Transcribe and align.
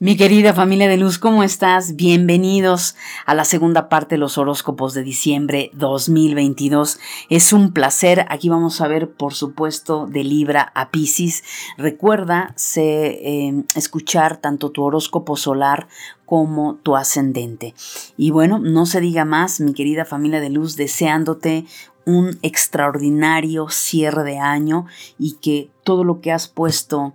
Mi 0.00 0.16
querida 0.16 0.52
familia 0.52 0.88
de 0.88 0.96
luz, 0.96 1.18
¿cómo 1.18 1.44
estás? 1.44 1.94
Bienvenidos 1.94 2.96
a 3.26 3.34
la 3.36 3.44
segunda 3.44 3.88
parte 3.88 4.16
de 4.16 4.18
los 4.18 4.38
horóscopos 4.38 4.92
de 4.92 5.04
diciembre 5.04 5.70
2022. 5.74 6.98
Es 7.30 7.52
un 7.52 7.72
placer. 7.72 8.26
Aquí 8.28 8.48
vamos 8.48 8.80
a 8.80 8.88
ver, 8.88 9.12
por 9.12 9.34
supuesto, 9.34 10.08
de 10.08 10.24
Libra 10.24 10.72
a 10.74 10.90
Pisces. 10.90 11.44
Recuerda 11.78 12.56
eh, 12.74 13.62
escuchar 13.76 14.38
tanto 14.38 14.70
tu 14.72 14.82
horóscopo 14.82 15.36
solar 15.36 15.86
como 16.26 16.74
tu 16.74 16.96
ascendente. 16.96 17.76
Y 18.16 18.32
bueno, 18.32 18.58
no 18.58 18.86
se 18.86 19.00
diga 19.00 19.24
más, 19.24 19.60
mi 19.60 19.74
querida 19.74 20.04
familia 20.04 20.40
de 20.40 20.50
luz, 20.50 20.74
deseándote 20.74 21.66
un 22.04 22.36
extraordinario 22.42 23.68
cierre 23.68 24.24
de 24.24 24.38
año 24.40 24.86
y 25.20 25.34
que 25.34 25.70
todo 25.84 26.02
lo 26.02 26.20
que 26.20 26.32
has 26.32 26.48
puesto 26.48 27.14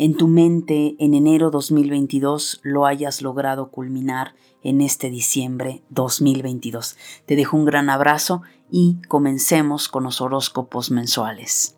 en 0.00 0.14
tu 0.14 0.28
mente 0.28 0.96
en 0.98 1.12
enero 1.12 1.50
2022 1.50 2.60
lo 2.62 2.86
hayas 2.86 3.20
logrado 3.20 3.70
culminar 3.70 4.34
en 4.62 4.80
este 4.80 5.10
diciembre 5.10 5.82
2022. 5.90 6.96
Te 7.26 7.36
dejo 7.36 7.58
un 7.58 7.66
gran 7.66 7.90
abrazo 7.90 8.40
y 8.70 8.96
comencemos 9.08 9.88
con 9.88 10.04
los 10.04 10.22
horóscopos 10.22 10.90
mensuales. 10.90 11.76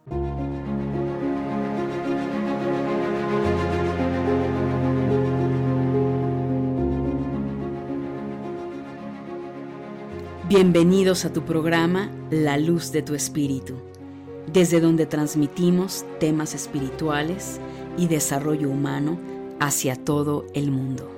Bienvenidos 10.49 11.25
a 11.25 11.33
tu 11.33 11.43
programa 11.43 12.09
La 12.31 12.57
Luz 12.57 12.93
de 12.93 13.03
tu 13.03 13.17
Espíritu, 13.17 13.75
desde 14.53 14.79
donde 14.79 15.07
transmitimos 15.07 16.05
temas 16.21 16.55
espirituales, 16.55 17.59
y 17.97 18.07
desarrollo 18.07 18.71
humano 18.71 19.19
hacia 19.61 19.97
todo 19.97 20.47
el 20.55 20.71
mundo. 20.71 21.11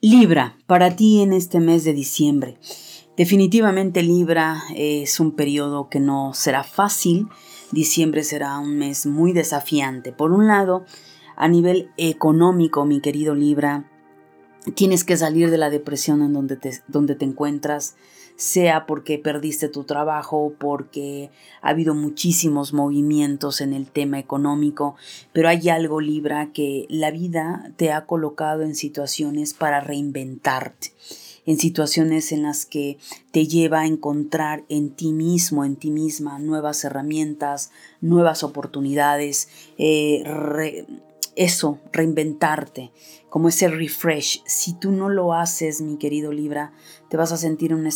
Libra, 0.00 0.58
para 0.66 0.94
ti 0.96 1.22
en 1.22 1.32
este 1.32 1.60
mes 1.60 1.82
de 1.84 1.94
diciembre. 1.94 2.58
Definitivamente 3.16 4.02
Libra 4.02 4.62
es 4.76 5.18
un 5.18 5.32
periodo 5.32 5.88
que 5.88 5.98
no 5.98 6.34
será 6.34 6.62
fácil. 6.62 7.28
Diciembre 7.72 8.22
será 8.22 8.58
un 8.58 8.76
mes 8.76 9.06
muy 9.06 9.32
desafiante. 9.32 10.12
Por 10.12 10.32
un 10.32 10.46
lado, 10.46 10.84
a 11.36 11.48
nivel 11.48 11.90
económico, 11.96 12.84
mi 12.84 13.00
querido 13.00 13.34
Libra, 13.34 13.90
tienes 14.74 15.04
que 15.04 15.16
salir 15.16 15.50
de 15.50 15.58
la 15.58 15.70
depresión 15.70 16.22
en 16.22 16.32
donde 16.32 16.56
te, 16.56 16.82
donde 16.88 17.14
te 17.14 17.24
encuentras 17.24 17.96
sea 18.36 18.86
porque 18.86 19.18
perdiste 19.18 19.68
tu 19.68 19.84
trabajo, 19.84 20.54
porque 20.58 21.30
ha 21.62 21.70
habido 21.70 21.94
muchísimos 21.94 22.72
movimientos 22.72 23.60
en 23.60 23.72
el 23.72 23.86
tema 23.86 24.18
económico, 24.18 24.96
pero 25.32 25.48
hay 25.48 25.68
algo, 25.68 26.00
Libra, 26.00 26.52
que 26.52 26.86
la 26.88 27.10
vida 27.10 27.72
te 27.76 27.92
ha 27.92 28.06
colocado 28.06 28.62
en 28.62 28.74
situaciones 28.74 29.54
para 29.54 29.80
reinventarte 29.80 30.92
en 31.46 31.58
situaciones 31.58 32.32
en 32.32 32.42
las 32.42 32.64
que 32.64 32.98
te 33.30 33.46
lleva 33.46 33.80
a 33.80 33.86
encontrar 33.86 34.64
en 34.68 34.90
ti 34.90 35.12
mismo, 35.12 35.64
en 35.64 35.76
ti 35.76 35.90
misma, 35.90 36.38
nuevas 36.38 36.84
herramientas, 36.84 37.70
nuevas 38.00 38.42
oportunidades, 38.42 39.48
eh, 39.76 40.86
eso, 41.36 41.80
reinventarte, 41.92 42.92
como 43.34 43.48
ese 43.48 43.66
refresh. 43.66 44.44
Si 44.46 44.74
tú 44.74 44.92
no 44.92 45.08
lo 45.08 45.34
haces, 45.34 45.80
mi 45.80 45.96
querido 45.96 46.30
Libra, 46.30 46.72
te 47.08 47.16
vas 47.16 47.32
a 47.32 47.36
sentir 47.36 47.74
un 47.74 47.88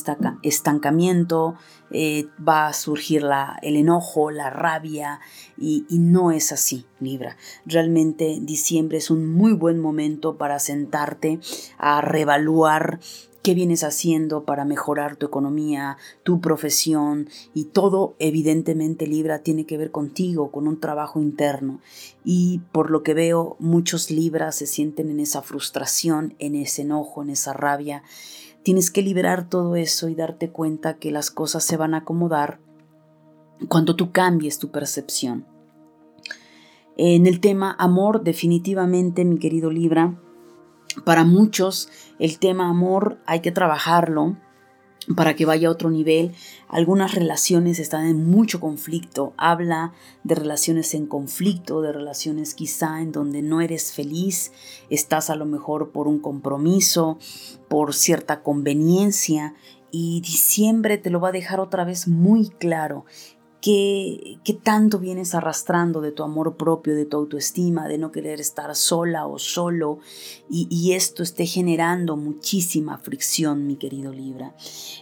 estancamiento, 0.43 1.55
eh, 1.93 2.27
va 2.37 2.67
a 2.67 2.73
surgir 2.73 3.23
la, 3.23 3.57
el 3.63 3.77
enojo, 3.77 4.33
la 4.33 4.51
rabia, 4.51 5.21
y, 5.57 5.87
y 5.89 6.01
no 6.01 6.33
es 6.33 6.51
así, 6.51 6.87
Libra. 6.99 7.37
Realmente 7.65 8.41
diciembre 8.43 8.99
es 8.99 9.13
un 9.13 9.33
muy 9.33 9.53
buen 9.53 9.79
momento 9.79 10.37
para 10.39 10.59
sentarte 10.59 11.39
a 11.79 12.01
revaluar 12.01 12.99
qué 13.49 13.55
vienes 13.55 13.83
haciendo 13.83 14.45
para 14.45 14.67
mejorar 14.67 15.17
tu 15.17 15.25
economía, 15.25 15.97
tu 16.23 16.43
profesión 16.43 17.31
y 17.55 17.65
todo 17.65 18.15
evidentemente 18.19 19.07
Libra 19.07 19.39
tiene 19.39 19.65
que 19.65 19.79
ver 19.79 19.91
contigo, 19.91 20.51
con 20.53 20.69
un 20.69 20.79
trabajo 20.81 21.19
interno. 21.19 21.81
Y 22.27 22.61
por 22.73 22.91
lo 22.91 23.03
que 23.03 23.15
veo, 23.15 23.57
muchos 23.59 24.11
Libras 24.11 24.57
se 24.57 24.67
sienten 24.67 25.09
en 25.09 25.19
esa 25.19 25.41
frustración, 25.41 26.35
en 26.39 26.57
ese 26.57 26.83
enojo, 26.83 27.23
en 27.23 27.31
esa 27.31 27.55
rabia. 27.55 28.03
Tienes 28.65 28.91
que 28.91 29.01
liberar 29.01 29.49
todo 29.49 29.77
eso 29.77 30.11
y 30.11 30.15
darte 30.15 30.51
cuenta 30.51 30.99
que 30.99 31.11
las 31.11 31.31
cosas 31.31 31.65
se 31.65 31.79
van 31.79 31.95
a 31.95 32.01
acomodar 32.01 32.61
cuando 33.71 33.97
tú 33.97 34.13
cambies 34.13 34.59
tu 34.59 34.71
percepción. 34.71 35.47
En 36.99 37.27
el 37.27 37.41
tema 37.41 37.75
amor, 37.79 38.25
definitivamente, 38.25 39.25
mi 39.25 39.39
querido 39.39 39.71
Libra, 39.71 40.21
para 41.05 41.25
muchos 41.25 41.89
el 42.19 42.39
tema 42.39 42.69
amor 42.69 43.19
hay 43.27 43.41
que 43.41 43.53
trabajarlo 43.53 44.37
para 45.17 45.35
que 45.35 45.47
vaya 45.47 45.69
a 45.69 45.71
otro 45.71 45.91
nivel. 45.91 46.33
Algunas 46.69 47.15
relaciones 47.15 47.79
están 47.79 48.07
en 48.07 48.27
mucho 48.27 48.61
conflicto. 48.61 49.33
Habla 49.37 49.93
de 50.25 50.35
relaciones 50.35 50.95
en 50.95 51.07
conflicto, 51.07 51.81
de 51.81 51.93
relaciones 51.93 52.55
quizá 52.55 53.01
en 53.01 53.13
donde 53.13 53.43
no 53.43 53.61
eres 53.61 53.93
feliz, 53.93 54.53
estás 54.91 55.31
a 55.31 55.37
lo 55.37 55.47
mejor 55.47 55.93
por 55.93 56.09
un 56.09 56.19
compromiso, 56.19 57.19
por 57.69 57.95
cierta 57.95 58.43
conveniencia. 58.43 59.55
Y 59.91 60.21
diciembre 60.21 60.99
te 60.99 61.09
lo 61.09 61.19
va 61.19 61.29
a 61.29 61.33
dejar 61.33 61.61
otra 61.61 61.85
vez 61.85 62.09
muy 62.09 62.51
claro 62.51 63.07
¿Qué, 63.61 64.39
tanto 64.63 65.01
vienes 65.01 65.35
arrastrando 65.35 66.01
de 66.01 66.13
tu 66.13 66.23
amor 66.23 66.57
propio, 66.57 66.95
de 66.95 67.07
tu 67.07 67.17
autoestima, 67.17 67.89
de 67.89 67.99
no 67.99 68.13
querer 68.13 68.41
estar 68.41 68.75
sola 68.77 69.27
o 69.27 69.39
solo? 69.41 69.99
Y, 70.49 70.93
esto 70.93 71.23
esté 71.23 71.45
generando 71.45 72.17
muchísima 72.17 72.99
fricción, 72.99 73.67
mi 73.67 73.77
querido 73.77 74.13
Libra. 74.13 74.55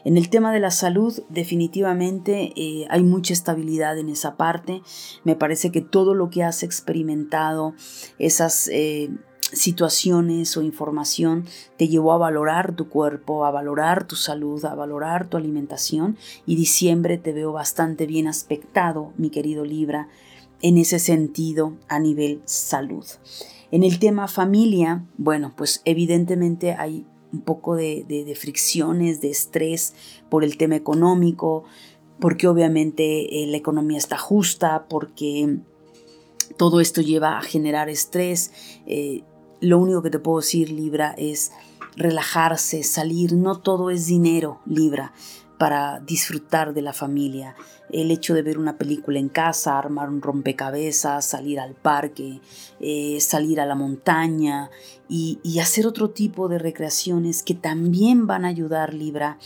En 0.05 0.17
el 0.17 0.31
tema 0.31 0.53
de 0.53 0.61
la 0.61 0.71
salud, 0.71 1.23
definitivamente 1.29 2.53
eh, 2.57 2.87
hay 2.89 3.03
mucha 3.03 3.35
estabilidad 3.35 3.99
en 3.99 4.09
esa 4.09 4.37
parte. 4.37 4.83
Me 5.25 5.37
parece 5.37 5.71
que 5.71 5.83
todo 5.83 6.15
lo 6.15 6.31
que 6.31 6.43
has 6.43 6.63
experimentado, 6.63 7.75
esas... 8.19 8.69
Eh, 8.73 9.11
situaciones 9.53 10.57
o 10.57 10.63
información 10.63 11.45
te 11.77 11.89
llevó 11.89 12.13
a 12.13 12.19
valorar 12.19 12.75
tu 12.75 12.89
cuerpo, 12.89 13.45
a 13.45 13.51
valorar 13.51 14.07
tu 14.07 14.17
salud, 14.17 14.65
a 14.65 14.75
valorar 14.75 15.29
tu 15.29 15.37
alimentación 15.37 16.17
y 16.47 16.57
diciembre 16.57 17.19
te 17.19 17.33
veo 17.33 17.53
bastante 17.53 18.07
bien 18.07 18.27
aspectado, 18.27 19.13
mi 19.17 19.31
querido 19.31 19.65
Libra, 19.65 20.09
en 20.63 20.79
ese 20.79 20.99
sentido 20.99 21.75
a 21.89 21.99
nivel 22.01 22.43
salud. 22.45 23.05
En 23.71 23.85
el 23.85 23.99
tema 23.99 24.29
familia, 24.29 25.05
bueno, 25.17 25.53
pues 25.57 25.83
evidentemente 25.85 26.73
hay 26.73 27.07
un 27.33 27.43
poco 27.43 27.77
de, 27.77 28.37
fricciones, 28.39 29.21
de 29.21 29.31
estrés 29.31 29.95
por 30.29 30.45
el 30.45 30.57
tema 30.57 30.77
económico, 30.77 31.65
porque 32.21 32.49
obviamente 32.49 33.43
eh, 33.43 33.47
la 33.47 33.57
economía 33.57 33.99
está 33.99 34.17
justa, 34.17 34.87
porque 34.89 35.59
todo 36.57 36.81
esto 36.81 37.03
lleva 37.03 37.39
a 37.39 37.43
generar 37.43 37.89
estrés. 37.89 38.53
Eh, 38.87 39.23
lo 39.61 39.79
único 39.79 40.03
que 40.03 40.11
te 40.11 40.19
puedo 40.19 40.41
decir, 40.41 40.71
Libra, 40.71 41.15
es 41.17 41.53
relajarse, 41.97 42.83
salir. 42.83 43.33
No 43.33 43.59
todo 43.61 43.91
es 43.91 44.07
dinero, 44.07 44.61
Libra, 44.67 45.13
para 45.59 46.01
disfrutar 46.01 46.75
de 46.75 46.83
la 46.83 46.93
familia. 46.93 47.57
El 47.91 48.11
hecho 48.11 48.35
de 48.35 48.43
ver 48.43 48.59
una 48.59 48.77
película 48.77 49.19
en 49.19 49.29
casa, 49.29 49.79
armar 49.79 50.11
un 50.11 50.21
rompecabezas, 50.21 51.25
salir 51.25 51.61
al 51.61 51.75
parque, 51.75 52.41
eh, 52.81 53.19
salir 53.21 53.61
a 53.61 53.67
la 53.67 53.75
montaña 53.75 54.71
y, 55.09 55.39
y 55.43 55.61
hacer 55.61 55.87
otro 55.87 56.11
tipo 56.11 56.49
de 56.49 56.59
recreaciones 56.59 57.43
que 57.43 57.55
también 57.55 58.27
van 58.27 58.45
a 58.45 58.49
ayudar, 58.49 58.93
Libra, 58.93 59.39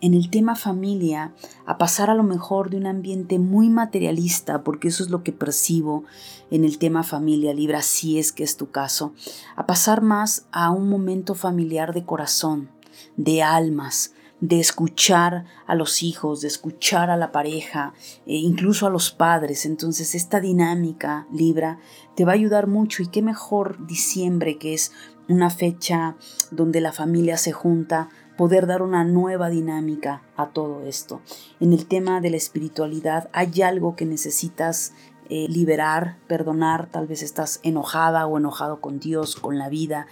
en 0.00 0.14
el 0.14 0.30
tema 0.30 0.56
familia, 0.56 1.32
a 1.66 1.78
pasar 1.78 2.10
a 2.10 2.14
lo 2.14 2.22
mejor 2.22 2.70
de 2.70 2.76
un 2.76 2.86
ambiente 2.86 3.38
muy 3.38 3.68
materialista, 3.68 4.64
porque 4.64 4.88
eso 4.88 5.04
es 5.04 5.10
lo 5.10 5.22
que 5.22 5.32
percibo 5.32 6.04
en 6.50 6.64
el 6.64 6.78
tema 6.78 7.02
familia 7.02 7.54
Libra, 7.54 7.82
si 7.82 8.18
es 8.18 8.32
que 8.32 8.42
es 8.42 8.56
tu 8.56 8.70
caso, 8.70 9.12
a 9.56 9.66
pasar 9.66 10.02
más 10.02 10.46
a 10.50 10.70
un 10.70 10.88
momento 10.88 11.34
familiar 11.34 11.94
de 11.94 12.04
corazón, 12.04 12.70
de 13.16 13.42
almas, 13.42 14.14
de 14.40 14.58
escuchar 14.58 15.44
a 15.66 15.74
los 15.74 16.02
hijos, 16.02 16.40
de 16.40 16.48
escuchar 16.48 17.10
a 17.10 17.16
la 17.16 17.30
pareja, 17.30 17.92
e 18.26 18.36
incluso 18.36 18.86
a 18.86 18.90
los 18.90 19.10
padres. 19.10 19.66
Entonces 19.66 20.14
esta 20.14 20.40
dinámica 20.40 21.26
Libra 21.32 21.78
te 22.16 22.24
va 22.24 22.32
a 22.32 22.36
ayudar 22.36 22.66
mucho 22.66 23.02
y 23.02 23.08
qué 23.08 23.22
mejor 23.22 23.86
diciembre 23.86 24.58
que 24.58 24.74
es 24.74 24.92
una 25.28 25.50
fecha 25.50 26.16
donde 26.50 26.80
la 26.80 26.92
familia 26.92 27.36
se 27.36 27.52
junta 27.52 28.08
poder 28.40 28.66
dar 28.66 28.80
una 28.80 29.04
nueva 29.04 29.50
dinámica 29.50 30.22
a 30.34 30.48
todo 30.48 30.86
esto. 30.86 31.20
En 31.60 31.74
el 31.74 31.84
tema 31.84 32.22
de 32.22 32.30
la 32.30 32.38
espiritualidad 32.38 33.28
hay 33.34 33.60
algo 33.60 33.96
que 33.96 34.06
necesitas 34.06 34.94
eh, 35.28 35.46
liberar, 35.50 36.16
perdonar, 36.26 36.88
tal 36.90 37.06
vez 37.06 37.22
estás 37.22 37.60
enojada 37.64 38.26
o 38.26 38.38
enojado 38.38 38.80
con 38.80 38.98
Dios, 38.98 39.36
con 39.36 39.58
la 39.58 39.68
vida, 39.68 40.06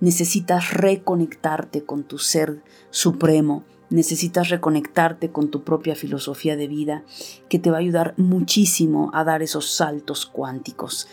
necesitas 0.00 0.74
reconectarte 0.74 1.84
con 1.84 2.02
tu 2.02 2.18
ser 2.18 2.64
supremo, 2.90 3.62
necesitas 3.90 4.48
reconectarte 4.48 5.30
con 5.30 5.48
tu 5.48 5.62
propia 5.62 5.94
filosofía 5.94 6.56
de 6.56 6.66
vida 6.66 7.04
que 7.48 7.60
te 7.60 7.70
va 7.70 7.76
a 7.76 7.80
ayudar 7.80 8.12
muchísimo 8.16 9.12
a 9.14 9.22
dar 9.22 9.40
esos 9.40 9.70
saltos 9.70 10.26
cuánticos. 10.26 11.06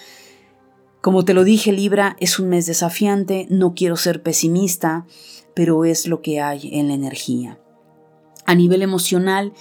Como 1.06 1.24
te 1.24 1.36
lo 1.36 1.44
dije, 1.44 1.72
Libra, 1.72 2.18
es 2.20 2.40
un 2.40 2.50
mes 2.50 2.66
desafiante, 2.66 3.46
no 3.52 3.76
quiero 3.76 3.96
ser 3.96 4.24
pesimista, 4.24 5.06
pero 5.56 5.86
es 5.86 6.08
lo 6.08 6.22
que 6.22 6.42
hay 6.42 6.70
en 6.74 6.90
la 6.90 6.94
energía. 6.94 7.60
A 8.46 8.54
nivel 8.54 8.84
emocional, 8.84 9.54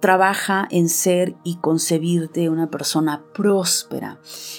trabaja 0.00 0.66
en 0.70 0.88
ser 0.88 1.36
y 1.44 1.56
concebirte 1.56 2.48
una 2.48 2.70
persona 2.70 3.22
próspera, 3.32 4.18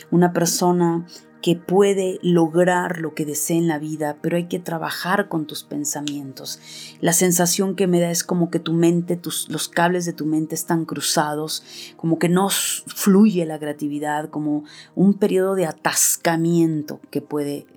una 0.10 0.32
persona 0.32 1.06
que 1.44 1.58
puede 1.58 2.20
lograr 2.24 3.00
lo 3.00 3.14
que 3.14 3.26
desee 3.26 3.58
en 3.58 3.68
la 3.68 3.78
vida, 3.78 4.18
pero 4.22 4.38
hay 4.38 4.48
que 4.48 4.60
trabajar 4.60 5.28
con 5.28 5.46
tus 5.46 5.66
pensamientos. 5.66 6.62
La 7.02 7.12
sensación 7.12 7.76
que 7.76 7.86
me 7.86 8.00
da 8.00 8.10
es 8.10 8.24
como 8.24 8.50
que 8.50 8.60
tu 8.60 8.72
mente, 8.72 9.18
tus, 9.18 9.50
los 9.50 9.68
cables 9.68 10.06
de 10.06 10.14
tu 10.14 10.26
mente 10.26 10.56
están 10.56 10.86
cruzados, 10.86 11.62
como 11.98 12.18
que 12.18 12.30
no 12.30 12.48
fluye 12.50 13.46
la 13.46 13.60
creatividad, 13.60 14.30
como 14.30 14.64
un 14.96 15.16
periodo 15.16 15.56
de 15.56 15.66
atascamiento 15.66 17.02
que 17.12 17.20
puede 17.22 17.68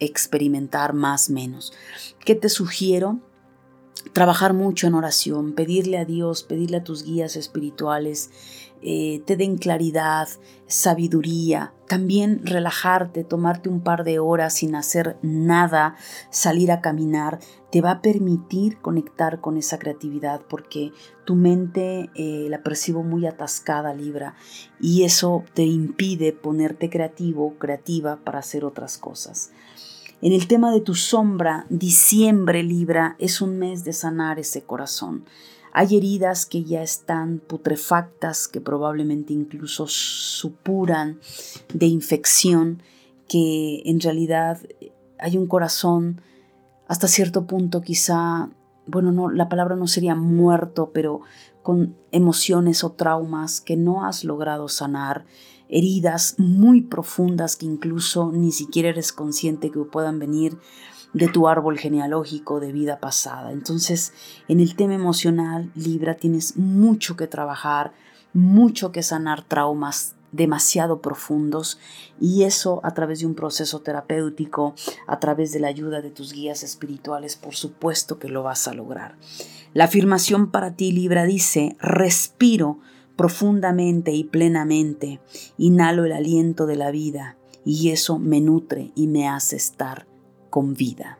experimentar 0.00 0.92
más 0.92 1.30
menos. 1.30 1.72
¿Qué 2.26 2.34
te 2.34 2.50
sugiero? 2.50 3.20
trabajar 4.12 4.52
mucho 4.52 4.86
en 4.86 4.94
oración, 4.94 5.52
pedirle 5.54 5.98
a 5.98 6.04
Dios, 6.04 6.42
pedirle 6.42 6.78
a 6.78 6.84
tus 6.84 7.04
guías 7.04 7.36
espirituales, 7.36 8.30
eh, 8.86 9.22
te 9.24 9.36
den 9.36 9.56
claridad, 9.56 10.28
sabiduría, 10.66 11.72
también 11.88 12.44
relajarte, 12.44 13.24
tomarte 13.24 13.70
un 13.70 13.80
par 13.80 14.04
de 14.04 14.18
horas 14.18 14.52
sin 14.52 14.74
hacer 14.74 15.16
nada, 15.22 15.96
salir 16.28 16.70
a 16.70 16.82
caminar, 16.82 17.38
te 17.72 17.80
va 17.80 17.92
a 17.92 18.02
permitir 18.02 18.78
conectar 18.82 19.40
con 19.40 19.56
esa 19.56 19.78
creatividad 19.78 20.42
porque 20.50 20.92
tu 21.24 21.34
mente 21.34 22.10
eh, 22.14 22.46
la 22.50 22.62
percibo 22.62 23.02
muy 23.02 23.26
atascada, 23.26 23.94
Libra, 23.94 24.34
y 24.78 25.04
eso 25.04 25.44
te 25.54 25.64
impide 25.64 26.32
ponerte 26.32 26.90
creativo, 26.90 27.54
creativa 27.58 28.16
para 28.22 28.40
hacer 28.40 28.66
otras 28.66 28.98
cosas. 28.98 29.50
En 30.20 30.32
el 30.34 30.46
tema 30.46 30.70
de 30.70 30.80
tu 30.80 30.94
sombra, 30.94 31.64
diciembre 31.70 32.62
Libra 32.62 33.16
es 33.18 33.40
un 33.40 33.58
mes 33.58 33.82
de 33.84 33.94
sanar 33.94 34.38
ese 34.38 34.62
corazón. 34.62 35.24
Hay 35.76 35.96
heridas 35.96 36.46
que 36.46 36.62
ya 36.62 36.82
están 36.82 37.40
putrefactas, 37.40 38.46
que 38.46 38.60
probablemente 38.60 39.32
incluso 39.32 39.86
supuran 39.88 41.18
de 41.72 41.86
infección, 41.86 42.80
que 43.28 43.82
en 43.84 44.00
realidad 44.00 44.60
hay 45.18 45.36
un 45.36 45.48
corazón 45.48 46.20
hasta 46.86 47.08
cierto 47.08 47.46
punto 47.46 47.80
quizá, 47.80 48.50
bueno, 48.86 49.10
no, 49.10 49.28
la 49.28 49.48
palabra 49.48 49.74
no 49.74 49.88
sería 49.88 50.14
muerto, 50.14 50.92
pero 50.94 51.22
con 51.64 51.96
emociones 52.12 52.84
o 52.84 52.92
traumas 52.92 53.60
que 53.60 53.76
no 53.76 54.04
has 54.04 54.22
logrado 54.22 54.68
sanar 54.68 55.24
heridas 55.68 56.36
muy 56.38 56.82
profundas 56.82 57.56
que 57.56 57.66
incluso 57.66 58.30
ni 58.30 58.52
siquiera 58.52 58.90
eres 58.90 59.12
consciente 59.12 59.72
que 59.72 59.80
puedan 59.80 60.20
venir 60.20 60.56
de 61.14 61.28
tu 61.28 61.48
árbol 61.48 61.78
genealógico 61.78 62.60
de 62.60 62.72
vida 62.72 62.98
pasada. 62.98 63.52
Entonces, 63.52 64.12
en 64.48 64.60
el 64.60 64.76
tema 64.76 64.94
emocional, 64.94 65.70
Libra, 65.74 66.14
tienes 66.14 66.56
mucho 66.56 67.16
que 67.16 67.28
trabajar, 67.28 67.92
mucho 68.32 68.92
que 68.92 69.02
sanar 69.02 69.42
traumas 69.42 70.16
demasiado 70.32 71.00
profundos 71.00 71.78
y 72.20 72.42
eso 72.42 72.80
a 72.82 72.92
través 72.92 73.20
de 73.20 73.26
un 73.26 73.36
proceso 73.36 73.80
terapéutico, 73.82 74.74
a 75.06 75.20
través 75.20 75.52
de 75.52 75.60
la 75.60 75.68
ayuda 75.68 76.02
de 76.02 76.10
tus 76.10 76.32
guías 76.32 76.64
espirituales, 76.64 77.36
por 77.36 77.54
supuesto 77.54 78.18
que 78.18 78.28
lo 78.28 78.42
vas 78.42 78.66
a 78.66 78.74
lograr. 78.74 79.16
La 79.72 79.84
afirmación 79.84 80.50
para 80.50 80.74
ti, 80.74 80.90
Libra, 80.90 81.24
dice, 81.24 81.76
respiro 81.78 82.80
profundamente 83.14 84.10
y 84.10 84.24
plenamente, 84.24 85.20
inhalo 85.56 86.04
el 86.04 86.12
aliento 86.12 86.66
de 86.66 86.76
la 86.76 86.90
vida 86.90 87.36
y 87.64 87.90
eso 87.90 88.18
me 88.18 88.40
nutre 88.40 88.90
y 88.96 89.06
me 89.06 89.28
hace 89.28 89.54
estar 89.54 90.08
con 90.54 90.74
vida. 90.74 91.18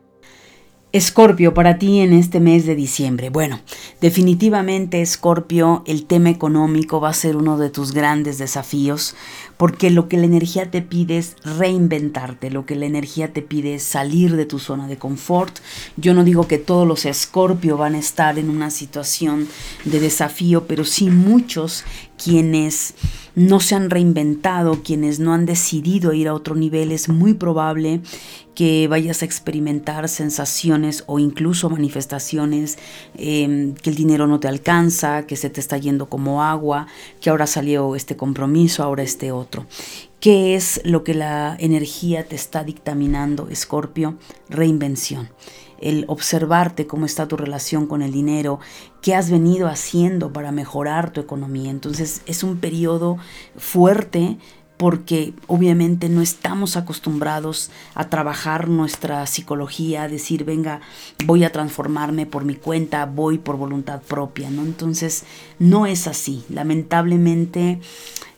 Escorpio, 0.93 1.55
para 1.55 1.77
ti 1.77 1.99
en 1.99 2.13
este 2.13 2.39
mes 2.39 2.67
de 2.67 2.77
diciembre. 2.77 3.29
Bueno, 3.29 3.59
definitivamente 4.01 5.03
Escorpio, 5.03 5.83
el 5.89 6.07
tema 6.07 6.31
económico 6.31 7.01
va 7.01 7.09
a 7.09 7.15
ser 7.15 7.35
uno 7.35 7.59
de 7.59 7.69
tus 7.69 7.91
grandes 7.91 8.39
desafíos, 8.39 9.17
porque 9.57 9.91
lo 9.91 10.09
que 10.09 10.19
la 10.19 10.27
energía 10.27 10.71
te 10.71 10.83
pide 10.83 11.19
es 11.19 11.35
reinventarte, 11.43 12.49
lo 12.53 12.65
que 12.65 12.77
la 12.77 12.87
energía 12.87 13.33
te 13.33 13.43
pide 13.43 13.75
es 13.75 13.83
salir 13.83 14.37
de 14.37 14.47
tu 14.47 14.61
zona 14.61 14.87
de 14.87 14.97
confort. 14.97 15.59
Yo 15.97 16.15
no 16.15 16.23
digo 16.23 16.47
que 16.47 16.59
todos 16.59 16.87
los 16.87 17.07
Escorpio 17.07 17.77
van 17.77 17.97
a 17.97 17.99
estar 17.99 18.39
en 18.39 18.49
una 18.49 18.71
situación 18.71 19.49
de 19.85 19.99
desafío, 19.99 20.69
pero 20.69 20.85
sí 20.85 21.11
muchos 21.11 21.83
quienes 22.25 22.95
no 23.35 23.61
se 23.61 23.75
han 23.75 23.91
reinventado, 23.91 24.83
quienes 24.83 25.21
no 25.21 25.35
han 25.35 25.45
decidido 25.45 26.15
ir 26.15 26.29
a 26.29 26.35
otro 26.35 26.55
nivel, 26.55 26.91
es 26.91 27.11
muy 27.11 27.35
probable 27.35 28.01
que 28.55 28.89
vayas 28.89 29.21
a 29.21 29.25
experimentar 29.27 30.09
sensaciones 30.09 31.05
o 31.07 31.19
incluso 31.19 31.69
manifestaciones, 31.69 32.79
em, 33.19 33.75
que 33.75 33.91
el 33.91 33.97
dinero 33.97 34.27
no 34.27 34.41
te 34.41 34.49
alcanza, 34.49 35.27
que 35.27 35.37
se 35.37 35.51
te 35.51 35.61
está 35.61 35.77
yendo 35.77 36.09
como 36.09 36.43
agua, 36.43 36.87
que 37.21 37.29
ahora 37.29 37.47
salió 37.47 37.95
este 37.95 38.17
compromiso, 38.17 38.83
ahora 38.83 39.03
este 39.03 39.31
otro. 39.31 39.67
¿Qué 40.21 40.55
es 40.55 40.81
lo 40.85 41.05
que 41.05 41.13
la 41.13 41.57
energía 41.59 42.27
te 42.27 42.37
está 42.37 42.65
dictaminando, 42.65 43.49
Escorpio? 43.51 44.17
Reinvención 44.49 45.29
el 45.85 46.07
observarte 46.09 46.87
cómo 46.87 47.05
está 47.05 47.29
tu 47.29 47.37
relación 47.37 47.87
con 47.87 48.01
el 48.01 48.11
dinero, 48.11 48.59
qué 49.03 49.15
has 49.15 49.31
venido 49.31 49.69
haciendo 49.69 50.33
para 50.33 50.51
mejorar 50.51 51.13
tu 51.13 51.21
economía. 51.21 51.71
Entonces 51.71 52.23
es 52.27 52.43
un 52.43 52.57
periodo 52.57 53.19
fuerte 53.57 54.39
porque 54.79 55.35
obviamente 55.47 56.09
no 56.09 56.21
estamos 56.21 56.77
acostumbrados 56.77 57.71
a 57.95 58.09
trabajar 58.09 58.69
nuestra 58.69 59.25
psicología, 59.27 60.03
a 60.03 60.09
decir, 60.09 60.45
venga, 60.45 60.81
voy 61.27 61.45
a 61.45 61.53
transformarme 61.53 62.27
por 62.27 62.45
mi 62.45 62.55
cuenta, 62.57 63.07
voy 63.07 63.39
por 63.39 63.57
voluntad 63.57 64.01
propia, 64.03 64.51
¿no? 64.51 64.63
Entonces, 64.63 65.25
no 65.59 65.87
es 65.87 66.09
así. 66.09 66.45
Lamentablemente 66.49 67.79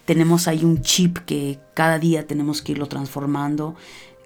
tenemos 0.04 0.46
ahí 0.46 0.64
un 0.64 0.82
chip 0.82 1.18
que 1.18 1.58
cada 1.74 1.98
día 1.98 2.26
tenemos 2.26 2.60
que 2.60 2.72
irlo 2.72 2.86
transformando 2.86 3.74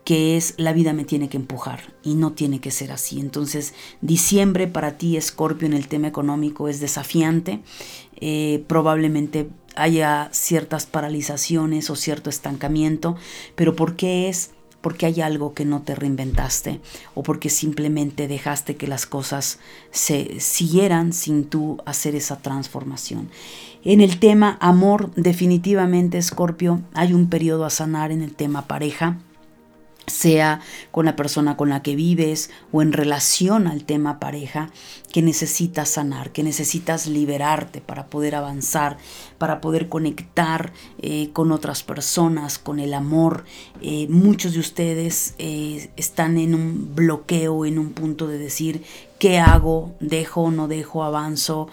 que 0.05 0.37
es 0.37 0.55
la 0.57 0.73
vida 0.73 0.93
me 0.93 1.05
tiene 1.05 1.29
que 1.29 1.37
empujar 1.37 1.95
y 2.03 2.15
no 2.15 2.33
tiene 2.33 2.61
que 2.61 2.71
ser 2.71 2.93
así. 2.93 3.21
Entonces, 3.21 3.75
diciembre 4.01 4.67
para 4.67 4.97
ti, 4.97 5.17
Escorpio, 5.17 5.67
en 5.67 5.75
el 5.75 5.89
tema 5.89 6.09
económico 6.09 6.69
es 6.69 6.81
desafiante. 6.81 7.61
Eh, 8.17 8.65
probablemente 8.67 9.49
haya 9.77 10.29
ciertas 10.33 10.87
paralizaciones 10.87 11.91
o 11.91 11.97
cierto 11.97 12.31
estancamiento, 12.31 13.17
pero 13.55 13.77
¿por 13.77 13.97
qué 13.97 14.29
es? 14.29 14.51
Porque 14.81 15.05
hay 15.05 15.21
algo 15.21 15.53
que 15.53 15.67
no 15.67 15.83
te 15.83 15.95
reinventaste 15.95 16.81
o 17.15 17.23
porque 17.23 17.51
simplemente 17.51 18.29
dejaste 18.29 18.77
que 18.77 18.87
las 18.87 19.05
cosas 19.05 19.59
se 19.91 20.41
siguieran 20.41 21.13
sin 21.13 21.45
tú 21.45 21.79
hacer 21.85 22.15
esa 22.15 22.41
transformación. 22.41 23.31
En 23.85 24.01
el 24.01 24.19
tema 24.19 24.57
amor, 24.61 25.11
definitivamente, 25.17 26.17
Escorpio, 26.17 26.81
hay 26.95 27.13
un 27.13 27.29
periodo 27.29 27.67
a 27.67 27.71
sanar 27.71 28.11
en 28.11 28.23
el 28.23 28.35
tema 28.35 28.67
pareja 28.67 29.19
sea 30.11 30.61
con 30.91 31.07
la 31.07 31.17
persona 31.17 31.57
con 31.57 31.71
la 31.71 31.83
que 31.83 31.97
vives 31.97 32.51
o 32.73 32.83
en 32.83 32.93
relación 32.93 33.67
al 33.67 33.85
tema 33.85 34.21
pareja, 34.21 34.71
que 35.13 35.23
necesitas 35.23 35.89
sanar, 35.89 36.31
que 36.31 36.43
necesitas 36.43 37.07
liberarte 37.07 37.81
para 37.81 38.07
poder 38.07 38.35
avanzar, 38.35 38.99
para 39.39 39.61
poder 39.61 39.89
conectar 39.89 40.73
eh, 41.01 41.31
con 41.33 41.53
otras 41.53 41.83
personas, 41.83 42.59
con 42.59 42.79
el 42.79 42.95
amor. 42.95 43.45
Eh, 43.81 44.07
muchos 44.09 44.53
de 44.53 44.61
ustedes 44.61 45.35
eh, 45.39 45.91
están 45.97 46.39
en 46.39 46.55
un 46.55 46.95
bloqueo, 46.95 47.65
en 47.65 47.79
un 47.79 47.91
punto 47.91 48.27
de 48.27 48.39
decir, 48.39 48.83
¿qué 49.19 49.39
hago? 49.39 49.95
¿Dejo 50.01 50.51
no 50.51 50.69
dejo? 50.69 51.03
¿Avanzo? 51.03 51.69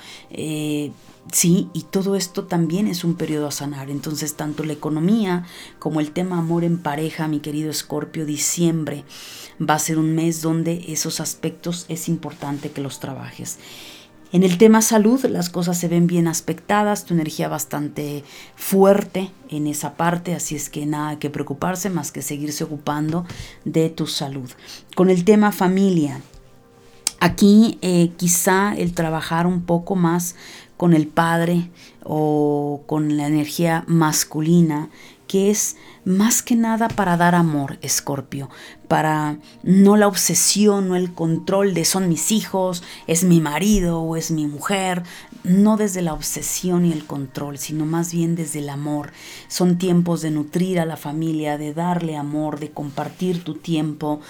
Sí, 1.31 1.69
y 1.73 1.81
todo 1.81 2.15
esto 2.15 2.45
también 2.45 2.87
es 2.87 3.03
un 3.03 3.15
periodo 3.15 3.47
a 3.47 3.51
sanar. 3.51 3.89
Entonces, 3.89 4.35
tanto 4.35 4.63
la 4.63 4.73
economía 4.73 5.45
como 5.79 5.99
el 5.99 6.11
tema 6.11 6.37
amor 6.37 6.63
en 6.63 6.77
pareja, 6.77 7.27
mi 7.27 7.39
querido 7.39 7.69
Escorpio, 7.69 8.25
diciembre 8.25 9.03
va 9.59 9.73
a 9.73 9.79
ser 9.79 9.97
un 9.97 10.15
mes 10.15 10.41
donde 10.41 10.85
esos 10.87 11.19
aspectos 11.19 11.85
es 11.89 12.07
importante 12.07 12.71
que 12.71 12.81
los 12.81 12.99
trabajes. 12.99 13.57
En 14.33 14.43
el 14.43 14.57
tema 14.57 14.81
salud, 14.81 15.23
las 15.25 15.49
cosas 15.49 15.77
se 15.77 15.87
ven 15.87 16.05
bien 16.05 16.27
aspectadas, 16.27 17.05
tu 17.05 17.13
energía 17.13 17.47
bastante 17.47 18.25
fuerte 18.55 19.31
en 19.49 19.67
esa 19.67 19.95
parte, 19.95 20.35
así 20.35 20.55
es 20.55 20.69
que 20.69 20.85
nada 20.85 21.17
que 21.17 21.29
preocuparse 21.29 21.89
más 21.89 22.11
que 22.11 22.21
seguirse 22.21 22.65
ocupando 22.65 23.25
de 23.63 23.89
tu 23.89 24.05
salud. 24.05 24.49
Con 24.95 25.09
el 25.09 25.23
tema 25.23 25.53
familia, 25.53 26.19
aquí 27.21 27.79
eh, 27.81 28.11
quizá 28.17 28.75
el 28.75 28.93
trabajar 28.93 29.47
un 29.47 29.61
poco 29.61 29.95
más 29.95 30.35
con 30.77 30.93
el 30.93 31.07
padre 31.07 31.69
o 32.03 32.81
con 32.85 33.17
la 33.17 33.27
energía 33.27 33.83
masculina 33.87 34.89
que 35.27 35.51
es 35.51 35.75
más 36.07 36.41
que 36.41 36.55
nada 36.55 36.87
para 36.87 37.17
dar 37.17 37.35
amor, 37.35 37.77
Escorpio, 37.81 38.49
para 38.87 39.39
no 39.63 39.97
la 39.97 40.07
obsesión, 40.07 40.87
no 40.87 40.95
el 40.95 41.13
control 41.13 41.73
de 41.73 41.83
son 41.83 42.07
mis 42.07 42.31
hijos, 42.31 42.81
es 43.07 43.25
mi 43.25 43.41
marido 43.41 43.99
o 43.99 44.15
es 44.15 44.31
mi 44.31 44.47
mujer, 44.47 45.03
no 45.43 45.75
desde 45.75 46.01
la 46.01 46.13
obsesión 46.13 46.85
y 46.85 46.93
el 46.93 47.05
control, 47.05 47.57
sino 47.57 47.85
más 47.85 48.13
bien 48.13 48.35
desde 48.35 48.59
el 48.59 48.69
amor. 48.69 49.11
Son 49.49 49.77
tiempos 49.77 50.21
de 50.21 50.31
nutrir 50.31 50.79
a 50.79 50.85
la 50.85 50.95
familia, 50.95 51.57
de 51.57 51.73
darle 51.73 52.15
amor, 52.15 52.61
de 52.61 52.71
compartir 52.71 53.43
tu 53.43 53.55
tiempo, 53.55 54.21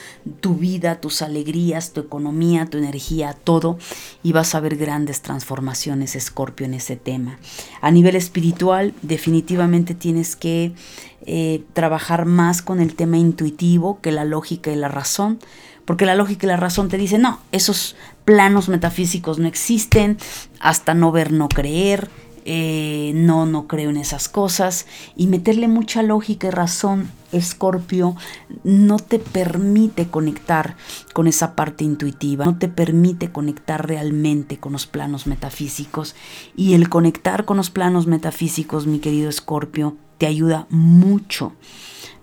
tu 0.41 0.55
vida, 0.55 0.99
tus 0.99 1.21
alegrías, 1.21 1.93
tu 1.93 2.01
economía, 2.01 2.65
tu 2.65 2.79
energía, 2.79 3.33
todo, 3.43 3.77
y 4.23 4.31
vas 4.31 4.55
a 4.55 4.59
ver 4.59 4.77
grandes 4.77 5.21
transformaciones, 5.21 6.15
Escorpio, 6.15 6.65
en 6.65 6.73
ese 6.73 6.95
tema. 6.95 7.37
A 7.81 7.91
nivel 7.91 8.15
espiritual, 8.15 8.95
definitivamente 9.03 9.93
tienes 9.93 10.35
que 10.35 10.73
eh, 11.29 11.65
trabajar 11.73 12.25
más 12.25 12.61
con 12.61 12.79
el 12.79 12.95
tema 12.95 13.17
intuitivo 13.17 13.99
que 13.99 14.13
la 14.13 14.23
lógica 14.23 14.71
y 14.71 14.77
la 14.77 14.87
razón, 14.87 15.39
porque 15.83 16.05
la 16.05 16.15
lógica 16.15 16.45
y 16.45 16.47
la 16.47 16.55
razón 16.55 16.87
te 16.87 16.97
dicen, 16.97 17.23
no, 17.23 17.41
esos 17.51 17.97
planos 18.23 18.69
metafísicos 18.69 19.37
no 19.37 19.45
existen, 19.45 20.17
hasta 20.61 20.93
no 20.93 21.11
ver, 21.11 21.33
no 21.33 21.49
creer, 21.49 22.09
eh, 22.45 23.11
no, 23.13 23.45
no 23.45 23.67
creo 23.67 23.89
en 23.89 23.97
esas 23.97 24.29
cosas, 24.29 24.85
y 25.17 25.27
meterle 25.27 25.67
mucha 25.67 26.01
lógica 26.01 26.47
y 26.47 26.51
razón, 26.51 27.11
Escorpio, 27.33 28.15
no 28.63 28.95
te 28.95 29.19
permite 29.19 30.07
conectar 30.07 30.77
con 31.11 31.27
esa 31.27 31.57
parte 31.57 31.83
intuitiva, 31.83 32.45
no 32.45 32.57
te 32.57 32.69
permite 32.69 33.33
conectar 33.33 33.85
realmente 33.85 34.59
con 34.59 34.71
los 34.71 34.87
planos 34.87 35.27
metafísicos, 35.27 36.15
y 36.55 36.73
el 36.73 36.87
conectar 36.87 37.43
con 37.43 37.57
los 37.57 37.69
planos 37.69 38.07
metafísicos, 38.07 38.87
mi 38.87 38.99
querido 38.99 39.29
Escorpio, 39.29 39.97
te 40.17 40.25
ayuda 40.25 40.67
mucho 40.69 41.53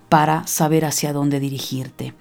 para 0.09 0.45
saber 0.47 0.85
hacia 0.85 1.13
dónde 1.13 1.39
dirigirte. 1.39 2.13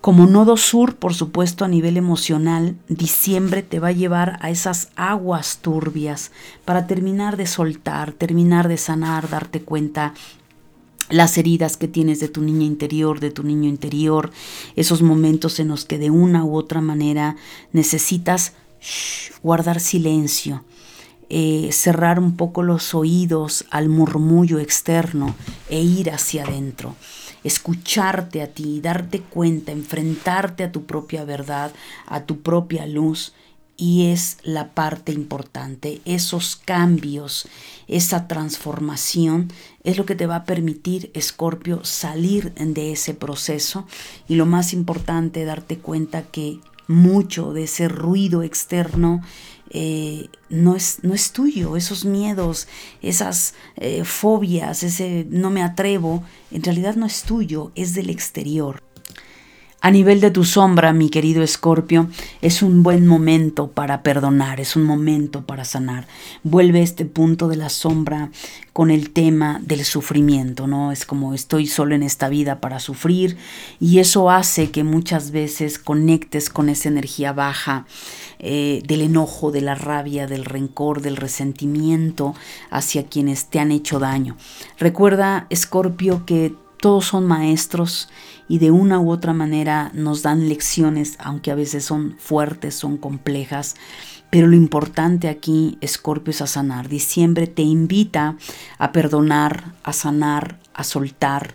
Como 0.00 0.26
nodo 0.26 0.56
sur, 0.56 0.96
por 0.96 1.12
supuesto, 1.12 1.64
a 1.64 1.68
nivel 1.68 1.96
emocional, 1.96 2.76
diciembre 2.88 3.62
te 3.62 3.80
va 3.80 3.88
a 3.88 3.92
llevar 3.92 4.38
a 4.40 4.50
esas 4.50 4.90
aguas 4.94 5.58
turbias 5.58 6.30
para 6.64 6.86
terminar 6.86 7.36
de 7.36 7.46
soltar, 7.46 8.12
terminar 8.12 8.68
de 8.68 8.76
sanar, 8.76 9.28
darte 9.28 9.60
cuenta 9.60 10.14
las 11.10 11.36
heridas 11.36 11.76
que 11.76 11.88
tienes 11.88 12.20
de 12.20 12.28
tu 12.28 12.42
niña 12.42 12.64
interior, 12.64 13.18
de 13.18 13.30
tu 13.30 13.42
niño 13.42 13.68
interior, 13.68 14.30
esos 14.76 15.02
momentos 15.02 15.58
en 15.58 15.68
los 15.68 15.84
que 15.84 15.98
de 15.98 16.10
una 16.10 16.44
u 16.44 16.54
otra 16.56 16.80
manera 16.80 17.36
necesitas 17.72 18.52
guardar 19.42 19.80
silencio, 19.80 20.64
eh, 21.30 21.68
cerrar 21.72 22.18
un 22.18 22.36
poco 22.36 22.62
los 22.62 22.94
oídos 22.94 23.66
al 23.70 23.90
murmullo 23.90 24.58
externo 24.58 25.34
e 25.68 25.82
ir 25.82 26.10
hacia 26.10 26.44
adentro, 26.44 26.96
escucharte 27.44 28.40
a 28.40 28.46
ti, 28.52 28.80
darte 28.80 29.20
cuenta, 29.20 29.72
enfrentarte 29.72 30.64
a 30.64 30.72
tu 30.72 30.86
propia 30.86 31.24
verdad, 31.24 31.72
a 32.06 32.22
tu 32.22 32.40
propia 32.40 32.86
luz. 32.86 33.34
Y 33.80 34.06
es 34.06 34.38
la 34.42 34.70
parte 34.70 35.12
importante, 35.12 36.00
esos 36.04 36.56
cambios, 36.56 37.46
esa 37.86 38.26
transformación 38.26 39.52
es 39.84 39.98
lo 39.98 40.04
que 40.04 40.16
te 40.16 40.26
va 40.26 40.34
a 40.34 40.44
permitir, 40.44 41.12
Escorpio, 41.14 41.84
salir 41.84 42.52
de 42.54 42.90
ese 42.90 43.14
proceso. 43.14 43.86
Y 44.26 44.34
lo 44.34 44.46
más 44.46 44.72
importante, 44.72 45.44
darte 45.44 45.78
cuenta 45.78 46.22
que 46.22 46.58
mucho 46.88 47.52
de 47.52 47.64
ese 47.64 47.86
ruido 47.86 48.42
externo 48.42 49.20
eh, 49.70 50.28
no, 50.48 50.76
es, 50.76 51.00
no, 51.02 51.14
es, 51.14 51.32
tuyo, 51.32 51.76
esos 51.76 52.04
miedos, 52.04 52.68
esas 53.02 53.54
eh, 53.76 54.04
fobias, 54.04 54.82
ese 54.82 55.26
no 55.28 55.50
me 55.50 55.62
atrevo, 55.62 56.24
en 56.50 56.62
realidad 56.62 56.96
no 56.96 57.06
es 57.06 57.22
tuyo, 57.22 57.72
es 57.74 57.94
del 57.94 58.10
exterior. 58.10 58.82
A 59.80 59.92
nivel 59.92 60.20
de 60.20 60.32
tu 60.32 60.44
sombra, 60.44 60.92
mi 60.92 61.08
querido 61.08 61.40
Escorpio, 61.40 62.08
es 62.42 62.62
un 62.62 62.82
buen 62.82 63.06
momento 63.06 63.70
para 63.70 64.02
perdonar, 64.02 64.58
es 64.58 64.74
un 64.74 64.82
momento 64.82 65.46
para 65.46 65.64
sanar. 65.64 66.08
Vuelve 66.42 66.82
este 66.82 67.04
punto 67.04 67.46
de 67.46 67.54
la 67.54 67.68
sombra 67.68 68.32
con 68.72 68.90
el 68.90 69.10
tema 69.10 69.60
del 69.62 69.84
sufrimiento, 69.84 70.66
¿no? 70.66 70.90
Es 70.90 71.06
como 71.06 71.32
estoy 71.32 71.68
solo 71.68 71.94
en 71.94 72.02
esta 72.02 72.28
vida 72.28 72.60
para 72.60 72.80
sufrir 72.80 73.36
y 73.78 74.00
eso 74.00 74.30
hace 74.30 74.72
que 74.72 74.82
muchas 74.82 75.30
veces 75.30 75.78
conectes 75.78 76.50
con 76.50 76.68
esa 76.68 76.88
energía 76.88 77.32
baja 77.32 77.86
eh, 78.40 78.82
del 78.84 79.02
enojo, 79.02 79.52
de 79.52 79.60
la 79.60 79.76
rabia, 79.76 80.26
del 80.26 80.44
rencor, 80.44 81.02
del 81.02 81.16
resentimiento 81.16 82.34
hacia 82.70 83.06
quienes 83.06 83.46
te 83.46 83.60
han 83.60 83.70
hecho 83.70 84.00
daño. 84.00 84.36
Recuerda, 84.76 85.46
Escorpio, 85.50 86.26
que 86.26 86.52
todos 86.80 87.06
son 87.06 87.26
maestros 87.26 88.08
y 88.48 88.58
de 88.58 88.70
una 88.70 88.98
u 88.98 89.10
otra 89.10 89.32
manera 89.32 89.90
nos 89.94 90.22
dan 90.22 90.48
lecciones, 90.48 91.16
aunque 91.18 91.50
a 91.50 91.54
veces 91.54 91.84
son 91.84 92.16
fuertes, 92.18 92.74
son 92.74 92.96
complejas. 92.96 93.76
Pero 94.30 94.46
lo 94.46 94.56
importante 94.56 95.28
aquí, 95.28 95.78
Escorpio, 95.80 96.30
es 96.30 96.42
a 96.42 96.46
sanar. 96.46 96.88
Diciembre 96.88 97.46
te 97.46 97.62
invita 97.62 98.36
a 98.78 98.92
perdonar, 98.92 99.72
a 99.82 99.92
sanar, 99.92 100.58
a 100.74 100.84
soltar 100.84 101.54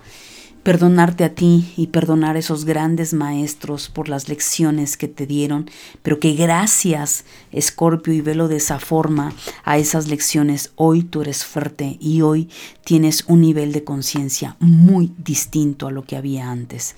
perdonarte 0.64 1.26
a 1.26 1.36
ti 1.36 1.74
y 1.78 1.88
perdonar 1.88 2.36
a 2.36 2.40
esos 2.40 2.66
grandes 2.66 3.14
maestros 3.14 3.90
por 3.90 4.10
las 4.10 4.30
lecciones 4.30 4.98
que 4.98 5.08
te 5.08 5.28
dieron, 5.28 5.70
pero 6.02 6.20
que 6.20 6.34
gracias, 6.34 7.26
Escorpio, 7.52 8.14
y 8.14 8.22
velo 8.22 8.48
de 8.48 8.58
esa 8.58 8.80
forma, 8.80 9.34
a 9.64 9.78
esas 9.78 10.08
lecciones, 10.08 10.72
hoy 10.76 11.04
tú 11.04 11.22
eres 11.22 11.44
fuerte 11.44 11.98
y 12.00 12.22
hoy 12.22 12.50
tienes 12.86 13.26
un 13.28 13.42
nivel 13.42 13.74
de 13.74 13.84
conciencia 13.84 14.56
muy 14.60 15.14
distinto 15.18 15.88
a 15.88 15.92
lo 15.92 16.04
que 16.04 16.16
había 16.16 16.50
antes. 16.50 16.96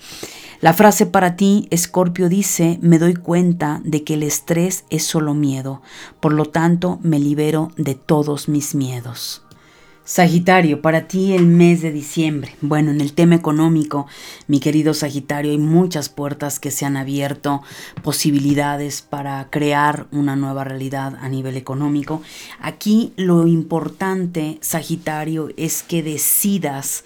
La 0.60 0.72
frase 0.72 1.06
para 1.06 1.36
ti, 1.36 1.66
Escorpio, 1.70 2.28
dice, 2.28 2.78
me 2.80 2.98
doy 2.98 3.14
cuenta 3.14 3.80
de 3.84 4.04
que 4.04 4.14
el 4.14 4.22
estrés 4.22 4.84
es 4.90 5.04
solo 5.04 5.34
miedo, 5.34 5.82
por 6.20 6.32
lo 6.32 6.46
tanto 6.46 6.98
me 7.02 7.18
libero 7.18 7.72
de 7.76 7.94
todos 7.94 8.48
mis 8.48 8.74
miedos. 8.74 9.45
Sagitario, 10.06 10.82
para 10.82 11.08
ti 11.08 11.32
el 11.32 11.46
mes 11.46 11.82
de 11.82 11.90
diciembre. 11.90 12.54
Bueno, 12.60 12.92
en 12.92 13.00
el 13.00 13.12
tema 13.12 13.34
económico, 13.34 14.06
mi 14.46 14.60
querido 14.60 14.94
Sagitario, 14.94 15.50
hay 15.50 15.58
muchas 15.58 16.08
puertas 16.08 16.60
que 16.60 16.70
se 16.70 16.86
han 16.86 16.96
abierto, 16.96 17.60
posibilidades 18.04 19.02
para 19.02 19.50
crear 19.50 20.06
una 20.12 20.36
nueva 20.36 20.62
realidad 20.62 21.16
a 21.20 21.28
nivel 21.28 21.56
económico. 21.56 22.22
Aquí 22.60 23.14
lo 23.16 23.48
importante, 23.48 24.58
Sagitario, 24.60 25.48
es 25.56 25.82
que 25.82 26.04
decidas 26.04 27.02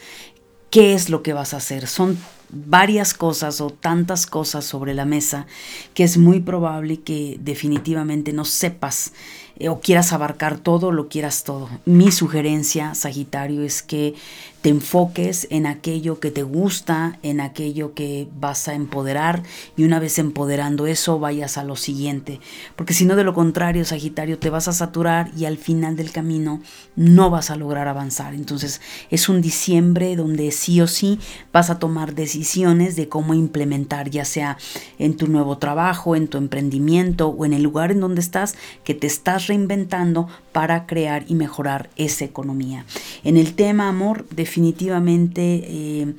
qué 0.68 0.92
es 0.92 1.08
lo 1.08 1.22
que 1.22 1.32
vas 1.32 1.54
a 1.54 1.56
hacer. 1.56 1.86
Son 1.86 2.18
varias 2.50 3.14
cosas 3.14 3.62
o 3.62 3.70
tantas 3.70 4.26
cosas 4.26 4.66
sobre 4.66 4.92
la 4.92 5.06
mesa 5.06 5.46
que 5.94 6.04
es 6.04 6.18
muy 6.18 6.40
probable 6.40 7.00
que 7.00 7.38
definitivamente 7.40 8.34
no 8.34 8.44
sepas 8.44 9.14
eh, 9.58 9.68
o 9.68 9.80
quieras 9.80 10.12
abarcar 10.12 10.58
todo, 10.58 10.92
lo 10.92 11.08
quieras 11.08 11.44
todo. 11.44 11.68
Mi 11.84 12.10
sugerencia, 12.12 12.94
Sagitario, 12.94 13.62
es 13.62 13.82
que 13.82 14.14
te 14.62 14.68
enfoques 14.68 15.46
en 15.50 15.66
aquello 15.66 16.20
que 16.20 16.30
te 16.30 16.42
gusta, 16.42 17.18
en 17.22 17.40
aquello 17.40 17.94
que 17.94 18.28
vas 18.38 18.68
a 18.68 18.74
empoderar 18.74 19.42
y 19.76 19.84
una 19.84 19.98
vez 19.98 20.18
empoderando 20.18 20.86
eso 20.86 21.18
vayas 21.18 21.56
a 21.56 21.64
lo 21.64 21.76
siguiente. 21.76 22.40
Porque 22.76 22.92
si 22.92 23.06
no, 23.06 23.16
de 23.16 23.24
lo 23.24 23.32
contrario, 23.32 23.84
Sagitario, 23.84 24.38
te 24.38 24.50
vas 24.50 24.68
a 24.68 24.72
saturar 24.72 25.30
y 25.36 25.46
al 25.46 25.56
final 25.56 25.96
del 25.96 26.12
camino 26.12 26.60
no 26.94 27.30
vas 27.30 27.50
a 27.50 27.56
lograr 27.56 27.88
avanzar. 27.88 28.34
Entonces 28.34 28.80
es 29.10 29.28
un 29.28 29.40
diciembre 29.40 30.14
donde 30.16 30.50
sí 30.50 30.80
o 30.80 30.86
sí 30.86 31.18
vas 31.52 31.70
a 31.70 31.78
tomar 31.78 32.14
decisiones 32.14 32.96
de 32.96 33.08
cómo 33.08 33.32
implementar, 33.32 34.10
ya 34.10 34.24
sea 34.26 34.58
en 34.98 35.16
tu 35.16 35.26
nuevo 35.26 35.56
trabajo, 35.56 36.16
en 36.16 36.28
tu 36.28 36.36
emprendimiento 36.36 37.28
o 37.28 37.46
en 37.46 37.54
el 37.54 37.62
lugar 37.62 37.92
en 37.92 38.00
donde 38.00 38.20
estás, 38.20 38.56
que 38.84 38.94
te 38.94 39.06
estás 39.06 39.46
reinventando 39.46 40.28
para 40.52 40.86
crear 40.86 41.24
y 41.28 41.34
mejorar 41.34 41.88
esa 41.96 42.24
economía. 42.24 42.84
En 43.24 43.36
el 43.36 43.54
tema 43.54 43.88
amor, 43.88 44.26
definitivamente 44.50 45.62
eh, 45.64 46.14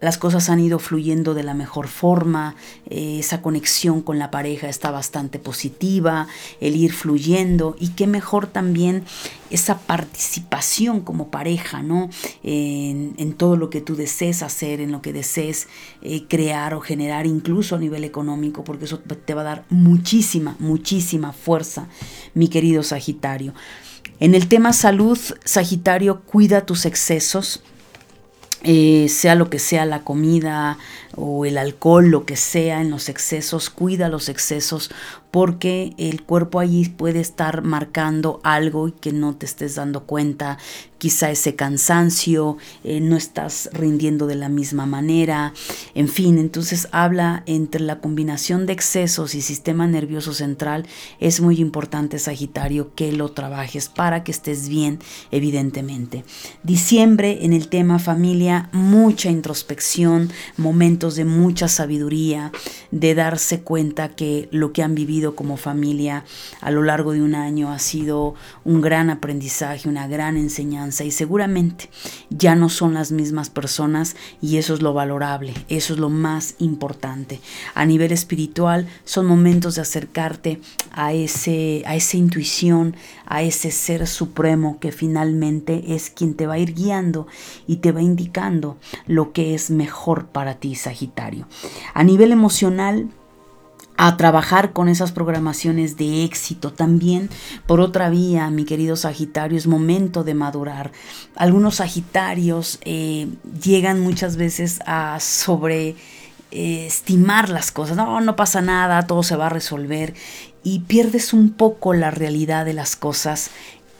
las 0.00 0.18
cosas 0.18 0.48
han 0.50 0.58
ido 0.58 0.80
fluyendo 0.80 1.32
de 1.32 1.44
la 1.44 1.54
mejor 1.54 1.86
forma, 1.86 2.56
eh, 2.90 3.18
esa 3.20 3.40
conexión 3.40 4.02
con 4.02 4.18
la 4.18 4.32
pareja 4.32 4.68
está 4.68 4.90
bastante 4.90 5.38
positiva, 5.38 6.26
el 6.60 6.74
ir 6.74 6.92
fluyendo 6.92 7.76
y 7.78 7.90
qué 7.90 8.08
mejor 8.08 8.48
también 8.48 9.04
esa 9.50 9.78
participación 9.78 11.02
como 11.02 11.30
pareja, 11.30 11.82
¿no? 11.82 12.10
En, 12.42 13.32
todo 13.34 13.56
lo 13.56 13.70
que 13.70 13.80
tú 13.80 13.94
desees 13.94 14.42
hacer, 14.42 14.80
en 14.80 14.90
lo 14.90 15.00
que 15.00 15.12
desees 15.12 15.68
eh, 16.02 16.24
crear 16.28 16.74
o 16.74 16.80
generar, 16.80 17.26
incluso 17.26 17.76
a 17.76 17.78
nivel 17.78 18.02
económico, 18.02 18.64
porque 18.64 18.86
eso 18.86 18.98
te 18.98 19.34
va 19.34 19.42
a 19.42 19.44
dar 19.44 19.64
muchísima, 19.70 20.56
muchísima 20.58 21.32
fuerza, 21.32 21.86
mi 22.34 22.48
querido 22.48 22.82
Sagitario. 22.82 23.54
En 24.20 24.34
el 24.34 24.48
tema 24.48 24.72
salud, 24.72 25.18
Sagitario, 25.44 26.20
cuida 26.22 26.66
tus 26.66 26.86
excesos, 26.86 27.62
eh, 28.64 29.06
sea 29.08 29.34
lo 29.36 29.50
que 29.50 29.60
sea 29.60 29.86
la 29.86 30.02
comida 30.02 30.78
o 31.20 31.44
el 31.44 31.58
alcohol, 31.58 32.08
lo 32.08 32.24
que 32.24 32.36
sea, 32.36 32.80
en 32.80 32.90
los 32.90 33.08
excesos, 33.08 33.70
cuida 33.70 34.08
los 34.08 34.28
excesos 34.28 34.90
porque 35.30 35.92
el 35.98 36.22
cuerpo 36.22 36.58
allí 36.58 36.88
puede 36.88 37.20
estar 37.20 37.62
marcando 37.62 38.40
algo 38.44 38.88
y 38.88 38.92
que 38.92 39.12
no 39.12 39.34
te 39.34 39.46
estés 39.46 39.74
dando 39.74 40.04
cuenta, 40.04 40.58
quizá 40.96 41.30
ese 41.30 41.54
cansancio, 41.54 42.56
eh, 42.82 43.00
no 43.00 43.16
estás 43.16 43.68
rindiendo 43.72 44.26
de 44.26 44.34
la 44.34 44.48
misma 44.48 44.86
manera, 44.86 45.52
en 45.94 46.08
fin, 46.08 46.38
entonces 46.38 46.88
habla 46.92 47.42
entre 47.46 47.82
la 47.82 48.00
combinación 48.00 48.66
de 48.66 48.72
excesos 48.72 49.34
y 49.34 49.42
sistema 49.42 49.86
nervioso 49.86 50.32
central, 50.32 50.86
es 51.20 51.40
muy 51.40 51.60
importante 51.60 52.18
Sagitario 52.18 52.94
que 52.94 53.12
lo 53.12 53.30
trabajes 53.30 53.88
para 53.88 54.24
que 54.24 54.32
estés 54.32 54.68
bien, 54.68 54.98
evidentemente. 55.30 56.24
Diciembre 56.62 57.38
en 57.42 57.52
el 57.52 57.68
tema 57.68 57.98
familia, 57.98 58.70
mucha 58.72 59.30
introspección, 59.30 60.30
momentos 60.56 61.07
de 61.14 61.24
mucha 61.24 61.68
sabiduría, 61.68 62.52
de 62.90 63.14
darse 63.14 63.60
cuenta 63.60 64.10
que 64.10 64.48
lo 64.50 64.72
que 64.72 64.82
han 64.82 64.94
vivido 64.94 65.34
como 65.34 65.56
familia 65.56 66.24
a 66.60 66.70
lo 66.70 66.82
largo 66.82 67.12
de 67.12 67.22
un 67.22 67.34
año 67.34 67.70
ha 67.70 67.78
sido 67.78 68.34
un 68.64 68.80
gran 68.80 69.10
aprendizaje, 69.10 69.88
una 69.88 70.08
gran 70.08 70.36
enseñanza 70.36 71.04
y 71.04 71.10
seguramente 71.10 71.90
ya 72.30 72.54
no 72.54 72.68
son 72.68 72.94
las 72.94 73.12
mismas 73.12 73.50
personas 73.50 74.16
y 74.40 74.56
eso 74.56 74.74
es 74.74 74.82
lo 74.82 74.92
valorable, 74.92 75.54
eso 75.68 75.94
es 75.94 75.98
lo 75.98 76.08
más 76.08 76.54
importante. 76.58 77.40
A 77.74 77.84
nivel 77.84 78.12
espiritual 78.12 78.86
son 79.04 79.26
momentos 79.26 79.74
de 79.74 79.82
acercarte 79.82 80.60
a, 80.92 81.12
ese, 81.12 81.82
a 81.86 81.96
esa 81.96 82.16
intuición, 82.16 82.96
a 83.26 83.42
ese 83.42 83.70
ser 83.70 84.06
supremo 84.06 84.78
que 84.80 84.92
finalmente 84.92 85.94
es 85.94 86.10
quien 86.10 86.34
te 86.34 86.46
va 86.46 86.54
a 86.54 86.58
ir 86.58 86.74
guiando 86.74 87.26
y 87.66 87.76
te 87.76 87.92
va 87.92 88.02
indicando 88.02 88.76
lo 89.06 89.32
que 89.32 89.54
es 89.54 89.70
mejor 89.70 90.26
para 90.26 90.54
ti, 90.54 90.74
Sagitario. 90.74 90.97
A 91.94 92.04
nivel 92.04 92.32
emocional, 92.32 93.08
a 93.98 94.16
trabajar 94.16 94.72
con 94.72 94.88
esas 94.88 95.12
programaciones 95.12 95.96
de 95.96 96.24
éxito. 96.24 96.72
También, 96.72 97.30
por 97.66 97.80
otra 97.80 98.10
vía, 98.10 98.48
mi 98.48 98.64
querido 98.64 98.94
Sagitario, 98.94 99.58
es 99.58 99.66
momento 99.66 100.22
de 100.22 100.34
madurar. 100.34 100.92
Algunos 101.34 101.74
Sagitarios 101.76 102.78
eh, 102.82 103.26
llegan 103.60 104.00
muchas 104.00 104.36
veces 104.36 104.78
a 104.86 105.18
sobreestimar 105.18 107.48
las 107.48 107.72
cosas. 107.72 107.96
No, 107.96 108.20
no 108.20 108.36
pasa 108.36 108.60
nada, 108.60 109.04
todo 109.08 109.24
se 109.24 109.34
va 109.34 109.46
a 109.46 109.50
resolver. 109.50 110.14
Y 110.62 110.78
pierdes 110.80 111.32
un 111.32 111.50
poco 111.50 111.92
la 111.92 112.12
realidad 112.12 112.64
de 112.64 112.74
las 112.74 112.94
cosas. 112.94 113.50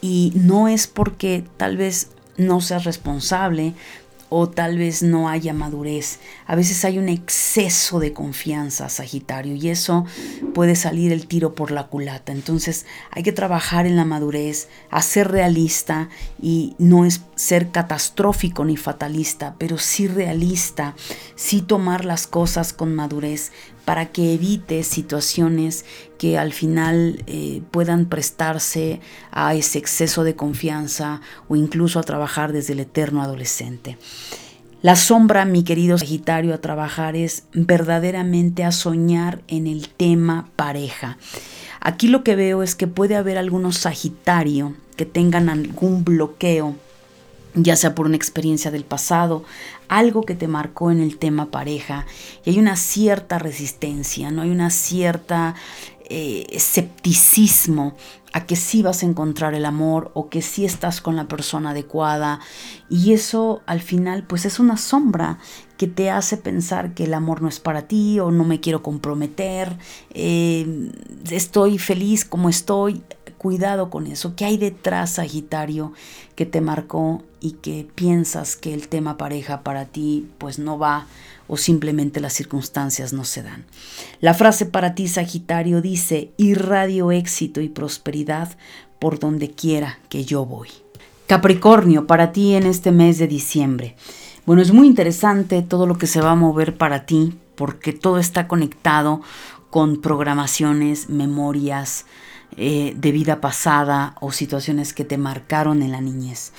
Y 0.00 0.32
no 0.36 0.68
es 0.68 0.86
porque 0.86 1.42
tal 1.56 1.76
vez 1.76 2.10
no 2.36 2.60
seas 2.60 2.84
responsable, 2.84 3.74
o 4.28 4.48
tal 4.48 4.78
vez 4.78 5.02
no 5.02 5.28
haya 5.28 5.52
madurez. 5.52 6.18
A 6.46 6.54
veces 6.54 6.84
hay 6.84 6.98
un 6.98 7.08
exceso 7.08 7.98
de 8.00 8.12
confianza, 8.12 8.88
Sagitario, 8.88 9.54
y 9.54 9.68
eso 9.68 10.04
puede 10.54 10.76
salir 10.76 11.12
el 11.12 11.26
tiro 11.26 11.54
por 11.54 11.70
la 11.70 11.86
culata. 11.86 12.32
Entonces 12.32 12.86
hay 13.10 13.22
que 13.22 13.32
trabajar 13.32 13.86
en 13.86 13.96
la 13.96 14.04
madurez, 14.04 14.68
a 14.90 15.02
ser 15.02 15.30
realista 15.30 16.08
y 16.40 16.74
no 16.78 17.04
es 17.04 17.22
ser 17.34 17.70
catastrófico 17.70 18.64
ni 18.64 18.76
fatalista, 18.76 19.54
pero 19.58 19.78
sí 19.78 20.08
realista, 20.08 20.94
sí 21.36 21.62
tomar 21.62 22.04
las 22.04 22.26
cosas 22.26 22.72
con 22.72 22.94
madurez 22.94 23.52
para 23.88 24.12
que 24.12 24.34
evite 24.34 24.82
situaciones 24.82 25.86
que 26.18 26.36
al 26.36 26.52
final 26.52 27.24
eh, 27.26 27.62
puedan 27.70 28.04
prestarse 28.04 29.00
a 29.30 29.54
ese 29.54 29.78
exceso 29.78 30.24
de 30.24 30.36
confianza 30.36 31.22
o 31.48 31.56
incluso 31.56 31.98
a 31.98 32.02
trabajar 32.02 32.52
desde 32.52 32.74
el 32.74 32.80
eterno 32.80 33.22
adolescente. 33.22 33.96
La 34.82 34.94
sombra, 34.94 35.46
mi 35.46 35.64
querido 35.64 35.96
Sagitario, 35.96 36.52
a 36.52 36.60
trabajar 36.60 37.16
es 37.16 37.44
verdaderamente 37.54 38.62
a 38.62 38.72
soñar 38.72 39.40
en 39.48 39.66
el 39.66 39.88
tema 39.88 40.50
pareja. 40.54 41.16
Aquí 41.80 42.08
lo 42.08 42.22
que 42.22 42.36
veo 42.36 42.62
es 42.62 42.74
que 42.74 42.88
puede 42.88 43.16
haber 43.16 43.38
algunos 43.38 43.78
Sagitario 43.78 44.74
que 44.96 45.06
tengan 45.06 45.48
algún 45.48 46.04
bloqueo 46.04 46.76
ya 47.54 47.76
sea 47.76 47.94
por 47.94 48.06
una 48.06 48.16
experiencia 48.16 48.70
del 48.70 48.84
pasado, 48.84 49.44
algo 49.88 50.22
que 50.22 50.34
te 50.34 50.48
marcó 50.48 50.90
en 50.90 51.00
el 51.00 51.18
tema 51.18 51.50
pareja, 51.50 52.06
y 52.44 52.50
hay 52.50 52.58
una 52.58 52.76
cierta 52.76 53.38
resistencia, 53.38 54.30
no 54.30 54.42
hay 54.42 54.50
una 54.50 54.70
cierta 54.70 55.54
eh, 56.10 56.46
escepticismo 56.50 57.94
a 58.32 58.46
que 58.46 58.56
sí 58.56 58.82
vas 58.82 59.02
a 59.02 59.06
encontrar 59.06 59.54
el 59.54 59.66
amor 59.66 60.10
o 60.14 60.30
que 60.30 60.40
sí 60.40 60.64
estás 60.64 61.00
con 61.00 61.16
la 61.16 61.28
persona 61.28 61.70
adecuada 61.70 62.40
y 62.88 63.12
eso 63.12 63.60
al 63.66 63.80
final 63.80 64.24
pues 64.26 64.44
es 64.44 64.58
una 64.58 64.76
sombra 64.76 65.38
que 65.76 65.86
te 65.86 66.10
hace 66.10 66.36
pensar 66.36 66.94
que 66.94 67.04
el 67.04 67.12
amor 67.12 67.42
no 67.42 67.48
es 67.48 67.60
para 67.60 67.82
ti 67.82 68.20
o 68.20 68.30
no 68.30 68.44
me 68.44 68.58
quiero 68.58 68.82
comprometer, 68.82 69.76
eh, 70.10 70.90
estoy 71.30 71.78
feliz 71.78 72.24
como 72.24 72.48
estoy, 72.48 73.02
cuidado 73.38 73.88
con 73.88 74.06
eso. 74.06 74.34
¿Qué 74.36 74.44
hay 74.44 74.58
detrás, 74.58 75.12
Sagitario, 75.12 75.92
que 76.34 76.44
te 76.44 76.60
marcó 76.60 77.22
y 77.40 77.52
que 77.52 77.86
piensas 77.94 78.56
que 78.56 78.74
el 78.74 78.88
tema 78.88 79.16
pareja 79.16 79.62
para 79.62 79.86
ti 79.86 80.28
pues 80.38 80.58
no 80.58 80.78
va 80.78 81.06
o 81.46 81.56
simplemente 81.56 82.20
las 82.20 82.34
circunstancias 82.34 83.12
no 83.12 83.24
se 83.24 83.42
dan? 83.42 83.64
La 84.20 84.34
frase 84.34 84.66
para 84.66 84.94
ti, 84.94 85.08
Sagitario, 85.08 85.80
dice, 85.80 86.32
irradio 86.36 87.12
éxito 87.12 87.60
y 87.60 87.68
prosperidad 87.68 88.56
por 88.98 89.18
donde 89.18 89.50
quiera 89.50 89.98
que 90.08 90.24
yo 90.24 90.44
voy. 90.44 90.68
Capricornio, 91.26 92.06
para 92.06 92.32
ti 92.32 92.54
en 92.54 92.66
este 92.66 92.90
mes 92.90 93.18
de 93.18 93.28
diciembre. 93.28 93.96
Bueno, 94.46 94.62
es 94.62 94.72
muy 94.72 94.86
interesante 94.86 95.62
todo 95.62 95.86
lo 95.86 95.98
que 95.98 96.06
se 96.06 96.20
va 96.20 96.30
a 96.30 96.36
mover 96.36 96.76
para 96.76 97.04
ti 97.04 97.38
porque 97.54 97.92
todo 97.92 98.18
está 98.18 98.48
conectado 98.48 99.20
con 99.68 100.00
programaciones, 100.00 101.10
memorias, 101.10 102.06
eh, 102.56 102.94
de 102.96 103.12
vida 103.12 103.40
pasada 103.40 104.14
o 104.20 104.32
situaciones 104.32 104.92
que 104.92 105.04
te 105.04 105.18
marcaron 105.18 105.82
en 105.82 105.92
la 105.92 106.00
niñez. 106.00 106.52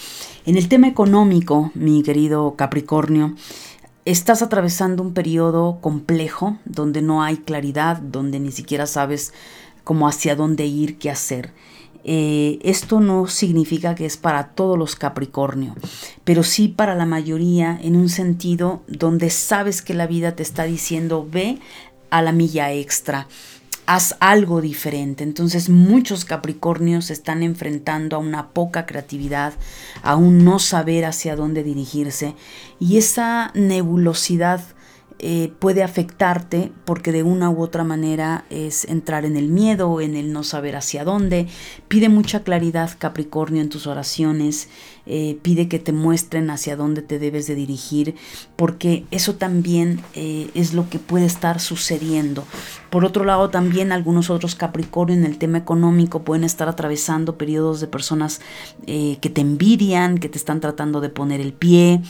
En 0.45 0.57
el 0.57 0.69
tema 0.69 0.87
económico, 0.87 1.71
mi 1.73 2.03
querido 2.03 2.55
Capricornio, 2.55 3.35
estás 4.05 4.41
atravesando 4.41 5.03
un 5.03 5.13
periodo 5.13 5.79
complejo 5.81 6.57
donde 6.65 7.01
no 7.01 7.23
hay 7.23 7.37
claridad, 7.37 7.97
donde 7.97 8.39
ni 8.39 8.51
siquiera 8.51 8.85
sabes 8.85 9.33
cómo 9.83 10.07
hacia 10.07 10.35
dónde 10.35 10.65
ir, 10.65 10.97
qué 10.97 11.09
hacer. 11.09 11.53
Eh, 12.03 12.59
esto 12.63 13.01
no 13.01 13.27
significa 13.27 13.93
que 13.93 14.05
es 14.05 14.15
para 14.15 14.49
todos 14.49 14.77
los 14.77 14.95
Capricornio, 14.95 15.75
pero 16.23 16.43
sí 16.43 16.69
para 16.69 16.95
la 16.95 17.05
mayoría 17.05 17.77
en 17.81 17.97
un 17.97 18.07
sentido 18.07 18.81
donde 18.87 19.29
sabes 19.29 19.81
que 19.81 19.93
la 19.93 20.07
vida 20.07 20.35
te 20.35 20.43
está 20.43 20.63
diciendo 20.63 21.27
ve 21.29 21.59
a 22.09 22.21
la 22.21 22.31
milla 22.31 22.71
extra, 22.71 23.27
haz 23.89 24.15
algo 24.19 24.61
diferente. 24.61 25.23
Entonces 25.23 25.67
muchos 25.67 26.23
Capricornios 26.23 27.05
se 27.05 27.13
están 27.13 27.41
enfrentando 27.41 28.15
a 28.15 28.19
una 28.19 28.49
poca 28.49 28.85
creatividad, 28.85 29.53
a 30.03 30.15
un 30.15 30.45
no 30.45 30.59
saber 30.59 31.05
hacia 31.05 31.35
dónde 31.35 31.63
dirigirse 31.63 32.35
y 32.79 32.97
esa 32.97 33.49
nebulosidad 33.55 34.61
eh, 35.21 35.51
puede 35.59 35.83
afectarte 35.83 36.71
porque 36.85 37.11
de 37.11 37.23
una 37.23 37.49
u 37.49 37.61
otra 37.61 37.83
manera 37.83 38.45
es 38.49 38.85
entrar 38.85 39.25
en 39.25 39.35
el 39.35 39.49
miedo, 39.49 39.99
en 39.99 40.15
el 40.15 40.31
no 40.31 40.45
saber 40.45 40.77
hacia 40.77 41.03
dónde. 41.03 41.47
Pide 41.89 42.07
mucha 42.07 42.43
claridad 42.43 42.91
Capricornio 42.97 43.61
en 43.61 43.67
tus 43.67 43.85
oraciones, 43.85 44.69
eh, 45.05 45.37
pide 45.41 45.67
que 45.67 45.77
te 45.77 45.91
muestren 45.91 46.49
hacia 46.49 46.77
dónde 46.77 47.01
te 47.01 47.19
debes 47.19 47.47
de 47.47 47.55
dirigir 47.55 48.15
porque 48.55 49.03
eso 49.11 49.35
también 49.35 49.99
eh, 50.13 50.49
es 50.53 50.73
lo 50.73 50.89
que 50.89 50.99
puede 50.99 51.25
estar 51.25 51.59
sucediendo. 51.59 52.45
Por 52.89 53.03
otro 53.03 53.25
lado 53.25 53.49
también 53.49 53.91
algunos 53.91 54.29
otros 54.29 54.55
Capricornio 54.55 55.17
en 55.17 55.25
el 55.25 55.37
tema 55.37 55.57
económico 55.57 56.23
pueden 56.23 56.45
estar 56.45 56.69
atravesando 56.69 57.37
periodos 57.37 57.81
de 57.81 57.87
personas 57.87 58.39
que 58.87 59.31
te 59.33 59.41
envidian, 59.41 60.17
que 60.17 60.29
te 60.29 60.37
están 60.37 60.61
tratando 60.61 61.01
de 61.01 61.09
poner 61.09 61.41
el 61.41 61.53
pie 61.53 62.01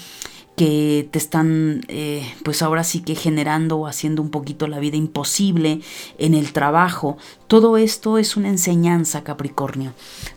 que 0.60 1.08
te 1.10 1.18
están 1.18 1.86
eh, 1.88 2.22
pues 2.44 2.62
ahora 2.62 2.84
sí 2.84 3.00
que 3.00 3.16
generando 3.16 3.78
o 3.78 3.88
haciendo 3.88 4.22
un 4.22 4.30
poquito 4.30 4.68
la 4.68 4.80
vida 4.80 4.98
imposible 4.98 5.80
en 6.18 6.34
el 6.34 6.52
trabajo. 6.52 7.16
Todo 7.48 7.78
esto 7.78 8.18
es 8.18 8.36
una 8.36 8.50
enseñanza 8.50 9.24
Capricornio. 9.24 9.94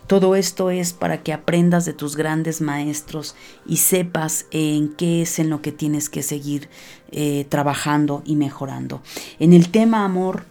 Todo 0.07 0.37
esto 0.37 0.71
es 0.71 0.93
para 0.93 1.23
que 1.23 1.33
aprendas 1.33 1.83
de 1.83 1.91
tus 1.91 2.15
grandes 2.15 2.61
maestros 2.61 3.35
y 3.65 3.77
sepas 3.77 4.45
en 4.51 4.93
qué 4.93 5.23
es 5.23 5.39
en 5.39 5.49
lo 5.49 5.61
que 5.61 5.73
tienes 5.73 6.09
que 6.09 6.23
seguir 6.23 6.69
eh, 7.11 7.45
trabajando 7.49 8.21
y 8.23 8.37
mejorando. 8.37 9.01
En 9.39 9.51
el 9.51 9.71
tema 9.71 10.05
amor, 10.05 10.45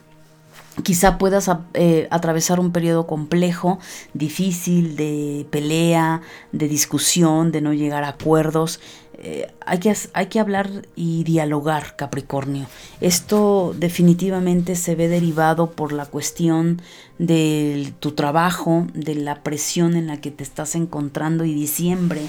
quizá 0.82 1.18
puedas 1.18 1.50
eh, 1.74 2.08
atravesar 2.10 2.60
un 2.60 2.72
periodo 2.72 3.06
complejo, 3.06 3.78
difícil, 4.14 4.96
de 4.96 5.46
pelea, 5.50 6.22
de 6.52 6.68
discusión, 6.68 7.52
de 7.52 7.60
no 7.60 7.72
llegar 7.72 8.04
a 8.04 8.08
acuerdos. 8.08 8.80
Eh, 9.14 9.52
hay, 9.64 9.78
que, 9.78 9.94
hay 10.14 10.26
que 10.26 10.40
hablar 10.40 10.86
y 10.96 11.22
dialogar, 11.24 11.96
Capricornio. 11.96 12.66
Esto 13.00 13.74
definitivamente 13.78 14.74
se 14.74 14.94
ve 14.94 15.08
derivado 15.08 15.70
por 15.70 15.92
la 15.92 16.06
cuestión 16.06 16.82
de 17.18 17.92
tu 18.00 18.12
trabajo, 18.12 18.86
de 18.94 19.14
la 19.14 19.42
presión 19.42 19.94
en 19.94 20.08
la 20.08 20.20
que 20.20 20.30
te 20.30 20.42
estás 20.42 20.74
encontrando 20.74 21.44
y 21.44 21.54
diciembre 21.54 22.22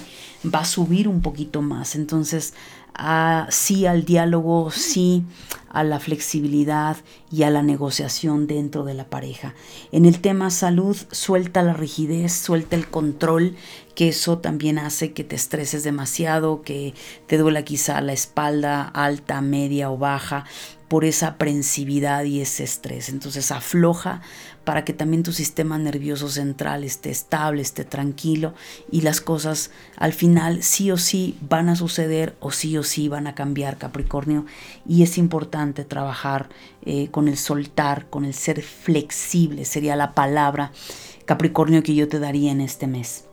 va 0.54 0.60
a 0.60 0.66
subir 0.66 1.08
un 1.08 1.22
poquito 1.22 1.62
más. 1.62 1.96
Entonces 1.96 2.54
sí 3.50 3.86
al 3.86 4.06
diálogo, 4.06 4.72
sí 4.72 5.24
a 5.70 5.84
la 5.84 6.00
flexibilidad 6.00 6.98
y 7.32 7.44
a 7.44 7.50
la 7.50 7.64
negociación 7.64 8.46
dentro 8.46 8.84
de 8.84 8.94
la 8.94 9.06
pareja. 9.06 9.56
En 9.92 10.06
el 10.06 10.22
tema 10.22 10.52
salud, 10.52 10.96
suelta 11.12 11.64
la 11.64 11.74
rigidez, 11.74 12.34
suelta 12.34 12.76
el 12.76 12.88
control, 12.88 13.56
que 13.96 14.10
eso 14.10 14.40
también 14.40 14.80
hace 14.80 15.14
que 15.14 15.24
te 15.24 15.36
estreses 15.36 15.84
demasiado, 15.84 16.62
que 16.62 16.94
te 17.28 17.38
duela 17.38 17.64
quizá 17.64 18.02
la 18.02 18.14
espalda 18.14 18.84
alta, 18.84 19.42
media 19.42 19.92
o 19.92 19.98
baja 19.98 20.46
por 20.88 21.06
esa 21.06 21.28
aprensividad 21.30 22.24
y 22.24 22.42
ese 22.42 22.64
estrés. 22.64 23.10
Entonces 23.10 23.52
afloja 23.52 24.22
para 24.64 24.86
que 24.86 24.94
también 24.94 25.24
tu 25.24 25.34
sistema 25.34 25.78
nervioso 25.78 26.30
central 26.30 26.84
esté 26.84 27.10
estable, 27.10 27.62
esté 27.62 27.84
tranquilo 27.84 28.54
y 28.92 29.02
las 29.02 29.20
cosas 29.20 29.72
al 29.98 30.14
final 30.14 30.64
sí 30.64 30.92
o 30.92 30.98
sí 30.98 31.36
van 31.42 31.70
a 31.70 31.76
suceder 31.76 32.36
o 32.40 32.52
sí 32.52 32.78
o 32.78 32.84
sí 32.84 33.08
van 33.10 33.28
a 33.28 33.36
cambiar 33.36 33.78
Capricornio 33.78 34.46
y 34.88 35.04
es 35.04 35.18
importante 35.18 35.84
trabajar 35.84 36.50
eh, 36.86 37.10
con 37.10 37.28
el 37.28 37.38
soltar, 37.38 38.08
con 38.10 38.24
el 38.24 38.34
ser 38.34 38.62
flexible, 38.62 39.66
sería 39.66 39.96
la 39.96 40.14
palabra 40.14 40.72
Capricornio 41.26 41.84
que 41.84 41.96
yo 41.96 42.08
te 42.08 42.20
daría 42.20 42.52
en 42.52 42.62
este 42.62 42.88
mes. 42.88 43.26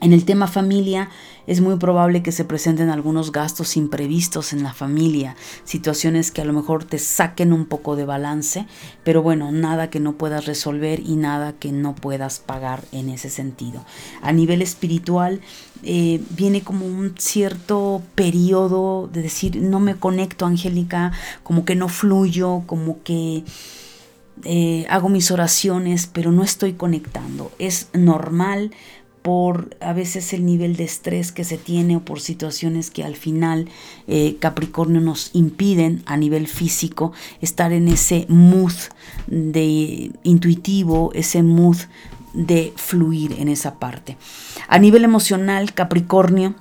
En 0.00 0.14
el 0.14 0.24
tema 0.24 0.46
familia, 0.46 1.10
es 1.46 1.60
muy 1.60 1.76
probable 1.76 2.22
que 2.22 2.32
se 2.32 2.46
presenten 2.46 2.88
algunos 2.88 3.32
gastos 3.32 3.76
imprevistos 3.76 4.54
en 4.54 4.62
la 4.62 4.72
familia, 4.72 5.36
situaciones 5.64 6.30
que 6.30 6.40
a 6.40 6.44
lo 6.46 6.54
mejor 6.54 6.84
te 6.84 6.98
saquen 6.98 7.52
un 7.52 7.66
poco 7.66 7.96
de 7.96 8.06
balance, 8.06 8.66
pero 9.04 9.22
bueno, 9.22 9.52
nada 9.52 9.90
que 9.90 10.00
no 10.00 10.14
puedas 10.14 10.46
resolver 10.46 11.00
y 11.00 11.16
nada 11.16 11.52
que 11.52 11.70
no 11.70 11.94
puedas 11.94 12.38
pagar 12.38 12.84
en 12.92 13.10
ese 13.10 13.28
sentido. 13.28 13.84
A 14.22 14.32
nivel 14.32 14.62
espiritual, 14.62 15.40
eh, 15.82 16.22
viene 16.30 16.62
como 16.62 16.86
un 16.86 17.14
cierto 17.18 18.00
periodo 18.14 19.08
de 19.12 19.20
decir, 19.20 19.60
no 19.60 19.80
me 19.80 19.96
conecto, 19.96 20.46
Angélica, 20.46 21.12
como 21.42 21.64
que 21.64 21.76
no 21.76 21.88
fluyo, 21.88 22.62
como 22.66 23.02
que... 23.02 23.44
Eh, 24.44 24.86
hago 24.88 25.10
mis 25.10 25.30
oraciones, 25.30 26.06
pero 26.06 26.32
no 26.32 26.42
estoy 26.42 26.72
conectando. 26.72 27.52
Es 27.58 27.88
normal, 27.92 28.70
por 29.22 29.76
a 29.80 29.92
veces 29.92 30.32
el 30.32 30.46
nivel 30.46 30.76
de 30.76 30.84
estrés 30.84 31.32
que 31.32 31.44
se 31.44 31.58
tiene 31.58 31.96
o 31.96 32.00
por 32.00 32.20
situaciones 32.20 32.90
que 32.90 33.04
al 33.04 33.16
final 33.16 33.68
eh, 34.08 34.36
Capricornio 34.40 35.00
nos 35.00 35.30
impiden 35.34 36.02
a 36.06 36.16
nivel 36.16 36.46
físico 36.46 37.12
estar 37.40 37.72
en 37.72 37.88
ese 37.88 38.26
mood 38.28 38.72
de 39.26 40.12
intuitivo, 40.22 41.10
ese 41.14 41.42
mood 41.42 41.76
de 42.32 42.72
fluir 42.76 43.32
en 43.38 43.48
esa 43.48 43.78
parte. 43.78 44.16
A 44.68 44.78
nivel 44.78 45.04
emocional, 45.04 45.74
Capricornio 45.74 46.54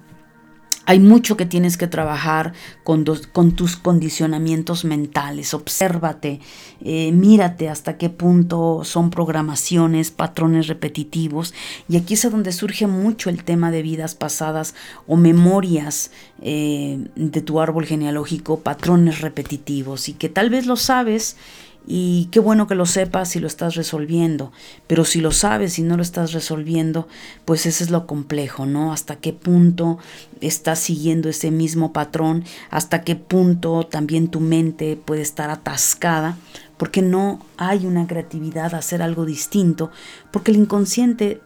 hay 0.89 0.99
mucho 0.99 1.37
que 1.37 1.45
tienes 1.45 1.77
que 1.77 1.85
trabajar 1.85 2.53
con, 2.83 3.03
tus 3.03 3.77
condicionamientos 3.77 4.85
mentales. 4.85 5.53
Obsérvate, 5.53 6.39
eh, 6.81 7.11
mírate 7.11 7.69
hasta 7.69 7.95
qué 7.99 8.09
punto 8.09 8.81
son 8.83 9.11
programaciones, 9.11 10.09
patrones 10.09 10.65
repetitivos. 10.65 11.53
Y 11.87 11.97
aquí 11.97 12.15
es 12.15 12.31
donde 12.31 12.51
surge 12.51 12.87
mucho 12.87 13.29
el 13.29 13.43
tema 13.43 13.69
de 13.69 13.83
vidas 13.83 14.15
pasadas 14.15 14.73
o 15.05 15.15
memorias 15.15 16.09
eh, 16.41 17.05
de 17.15 17.41
tu 17.41 17.59
árbol 17.59 17.85
genealógico, 17.85 18.61
patrones 18.61 19.21
repetitivos. 19.21 20.09
Y 20.09 20.13
que 20.13 20.27
tal 20.27 20.49
vez 20.49 20.65
lo 20.65 20.75
sabes 20.75 21.37
y 21.87 22.27
qué 22.31 22.39
bueno 22.39 22.67
que 22.67 22.75
lo 22.75 22.85
sepas 22.85 23.29
si 23.29 23.39
lo 23.39 23.47
estás 23.47 23.75
resolviendo, 23.75 24.51
pero 24.85 25.05
si 25.05 25.21
lo 25.21 25.31
sabes 25.31 25.79
y 25.79 25.81
no 25.81 25.97
lo 25.97 26.03
estás 26.03 26.33
resolviendo, 26.33 27.07
pues 27.45 27.65
ese 27.65 27.83
es 27.83 27.89
lo 27.89 28.05
complejo, 28.05 28.65
¿no? 28.65 28.93
Hasta 28.93 29.15
qué 29.15 29.33
punto 29.33 29.97
estás 30.41 30.79
siguiendo 30.79 31.29
ese 31.29 31.51
mismo 31.51 31.91
patrón, 31.91 32.43
hasta 32.69 33.01
qué 33.03 33.15
punto 33.15 33.87
también 33.87 34.27
tu 34.27 34.39
mente 34.39 34.97
puede 35.03 35.21
estar 35.21 35.49
atascada, 35.49 36.37
porque 36.77 37.01
no 37.01 37.45
hay 37.57 37.85
una 37.85 38.07
creatividad 38.07 38.75
a 38.75 38.79
hacer 38.79 39.01
algo 39.01 39.25
distinto, 39.25 39.91
porque 40.31 40.51
el 40.51 40.57
inconsciente 40.57 41.41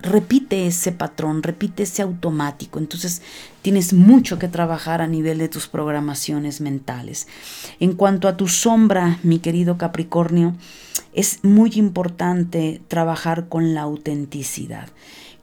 repite 0.00 0.66
ese 0.66 0.92
patrón, 0.92 1.42
repite 1.42 1.82
ese 1.82 2.02
automático. 2.02 2.78
Entonces 2.78 3.22
tienes 3.62 3.92
mucho 3.92 4.38
que 4.38 4.48
trabajar 4.48 5.02
a 5.02 5.06
nivel 5.06 5.38
de 5.38 5.48
tus 5.48 5.68
programaciones 5.68 6.60
mentales. 6.60 7.26
En 7.80 7.94
cuanto 7.94 8.28
a 8.28 8.36
tu 8.36 8.48
sombra, 8.48 9.18
mi 9.22 9.38
querido 9.38 9.78
Capricornio, 9.78 10.54
es 11.12 11.42
muy 11.42 11.72
importante 11.74 12.80
trabajar 12.88 13.48
con 13.48 13.74
la 13.74 13.82
autenticidad. 13.82 14.88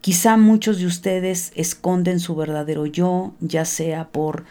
Quizá 0.01 0.37
muchos 0.37 0.77
de 0.77 0.85
ustedes 0.85 1.51
esconden 1.55 2.19
su 2.19 2.35
verdadero 2.35 2.85
yo, 2.85 3.33
ya 3.39 3.65
sea 3.65 4.09
por 4.09 4.45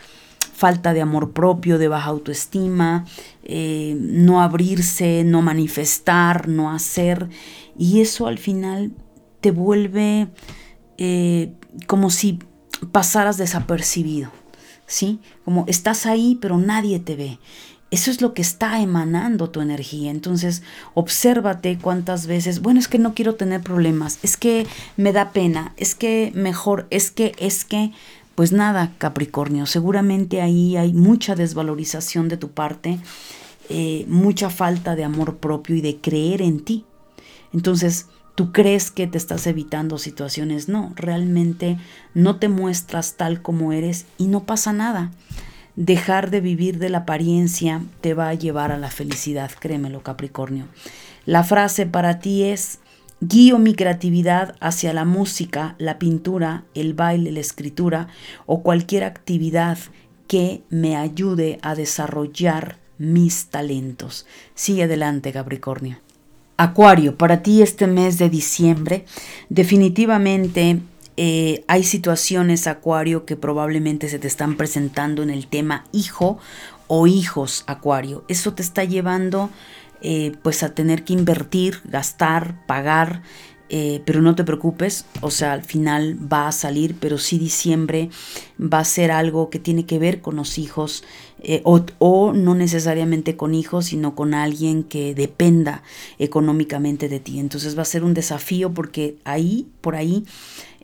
falta 0.53 0.93
de 0.93 1.01
amor 1.01 1.33
propio, 1.33 1.79
de 1.79 1.89
baja 1.89 2.11
autoestima, 2.11 3.07
eh, 3.45 3.97
no 3.99 4.43
abrirse, 4.43 5.23
no 5.25 5.43
manifestar, 5.43 6.49
no 6.49 6.73
hacer. 6.73 7.29
Y 7.79 8.01
eso 8.01 8.27
al 8.27 8.39
final 8.39 8.93
te 9.45 9.51
vuelve 9.51 10.29
eh, 10.97 11.53
como 11.87 12.09
si 12.09 12.39
pasaras 12.93 13.37
desapercibido, 13.37 14.31
¿sí? 14.87 15.21
Como 15.45 15.67
estás 15.69 16.07
ahí, 16.07 16.39
pero 16.41 16.57
nadie 16.57 16.99
te 16.99 17.15
ve. 17.15 17.39
Eso 17.91 18.11
es 18.11 18.23
lo 18.23 18.33
que 18.33 18.41
está 18.41 18.81
emanando 18.81 19.51
tu 19.51 19.61
energía. 19.61 20.11
Entonces, 20.11 20.63
obsérvate 20.95 21.77
cuántas 21.79 22.27
veces, 22.27 22.63
bueno, 22.63 22.81
es 22.81 22.89
que 22.89 22.99
no 22.99 23.13
quiero 23.13 23.35
tener 23.35 23.61
problemas, 23.61 24.19
es 24.23 24.39
que 24.39 24.67
me 24.97 25.13
da 25.13 25.33
pena, 25.33 25.75
es 25.77 25.95
que 25.95 26.33
mejor, 26.35 26.87
es 26.89 27.11
que, 27.11 27.33
es 27.37 27.67
que, 27.67 27.93
pues 28.35 28.51
nada, 28.51 28.95
Capricornio, 28.97 29.67
seguramente 29.67 30.41
ahí 30.41 30.79
hay 30.79 30.95
mucha 30.95 31.35
desvalorización 31.35 32.31
de 32.31 32.39
tu 32.39 32.49
parte, 32.49 32.99
eh, 33.69 34.07
mucha 34.09 34.49
falta 34.49 34.97
de 34.97 35.05
amor 35.05 35.37
propio 35.37 35.77
y 35.77 35.83
de 35.83 35.99
creer 35.99 36.41
en 36.41 36.65
ti. 36.65 36.87
Entonces, 37.53 38.07
Tú 38.35 38.51
crees 38.51 38.91
que 38.91 39.07
te 39.07 39.17
estás 39.17 39.47
evitando 39.47 39.97
situaciones, 39.99 40.69
no, 40.69 40.93
realmente 40.97 41.79
no 42.15 42.37
te 42.37 42.49
muestras 42.49 43.15
tal 43.15 43.43
como 43.43 43.73
eres 43.73 44.07
y 44.19 44.27
no 44.27 44.45
pasa 44.45 44.73
nada. 44.73 45.13
Dejar 45.77 46.31
de 46.31 46.41
vivir 46.41 46.79
de 46.79 46.89
la 46.89 46.99
apariencia 46.99 47.83
te 48.01 48.15
va 48.15 48.29
a 48.29 48.35
llevar 48.35 48.73
a 48.73 48.79
la 48.79 48.91
felicidad, 48.91 49.51
créemelo 49.59 50.03
Capricornio. 50.03 50.67
La 51.27 51.45
frase 51.45 51.87
para 51.87 52.19
ti 52.19 52.43
es, 52.45 52.81
guío 53.21 53.59
mi 53.59 53.75
creatividad 53.75 54.57
hacia 54.61 54.93
la 54.93 55.05
música, 55.05 55.77
la 55.79 55.99
pintura, 55.99 56.65
el 56.75 56.95
baile, 56.95 57.33
la 57.33 57.41
escritura 57.41 58.09
o 58.47 58.63
cualquier 58.63 59.05
actividad 59.05 59.79
que 60.27 60.63
me 60.71 60.97
ayude 60.97 61.59
a 61.63 61.75
desarrollar 61.75 62.79
mis 62.99 63.47
talentos. 63.47 64.27
Sigue 64.55 64.85
adelante, 64.85 65.33
Capricornio. 65.33 66.04
Acuario, 66.57 67.17
para 67.17 67.43
ti 67.43 67.63
este 67.63 67.87
mes 67.87 68.19
de 68.19 68.29
diciembre 68.29 69.05
definitivamente 69.49 70.81
eh, 71.17 71.65
hay 71.69 71.85
situaciones, 71.85 72.67
Acuario, 72.67 73.25
que 73.25 73.37
probablemente 73.37 74.09
se 74.09 74.19
te 74.19 74.27
están 74.27 74.57
presentando 74.57 75.23
en 75.23 75.31
el 75.31 75.47
tema 75.47 75.85
hijo 75.93 76.39
o 76.89 77.07
hijos, 77.07 77.65
Acuario. 77.67 78.25
Eso 78.29 78.55
te 78.55 78.63
está 78.63 78.85
llevando 78.85 79.51
eh, 80.01 80.33
pues 80.43 80.63
a 80.63 80.75
tener 80.75 81.05
que 81.05 81.13
invertir, 81.13 81.81
gastar, 81.85 82.67
pagar 82.67 83.23
eh, 83.71 84.03
pero 84.05 84.21
no 84.21 84.35
te 84.35 84.45
preocupes, 84.45 85.07
o 85.23 85.31
sea, 85.31 85.53
al 85.53 85.65
final 85.65 86.19
va 86.31 86.49
a 86.49 86.53
salir, 86.53 86.97
pero 87.01 87.17
sí 87.17 87.39
diciembre 87.39 88.11
va 88.61 88.81
a 88.81 88.85
ser 88.85 89.11
algo 89.11 89.49
que 89.49 89.59
tiene 89.59 89.87
que 89.87 89.99
ver 89.99 90.21
con 90.21 90.37
los 90.37 90.59
hijos, 90.59 91.03
eh, 91.41 91.63
o, 91.65 92.33
no 92.35 92.55
necesariamente 92.55 93.37
con 93.37 93.55
hijos, 93.55 93.87
sino 93.87 94.15
con 94.15 94.35
alguien 94.35 94.85
que 94.85 95.15
dependa 95.15 95.83
económicamente 96.19 97.09
de 97.09 97.21
ti. 97.21 97.39
Entonces 97.39 97.77
va 97.77 97.83
a 97.83 97.87
ser 97.87 98.05
un 98.05 98.13
desafío 98.13 98.75
porque 98.75 99.17
ahí, 99.25 99.67
por 99.81 99.97
ahí, 99.97 100.27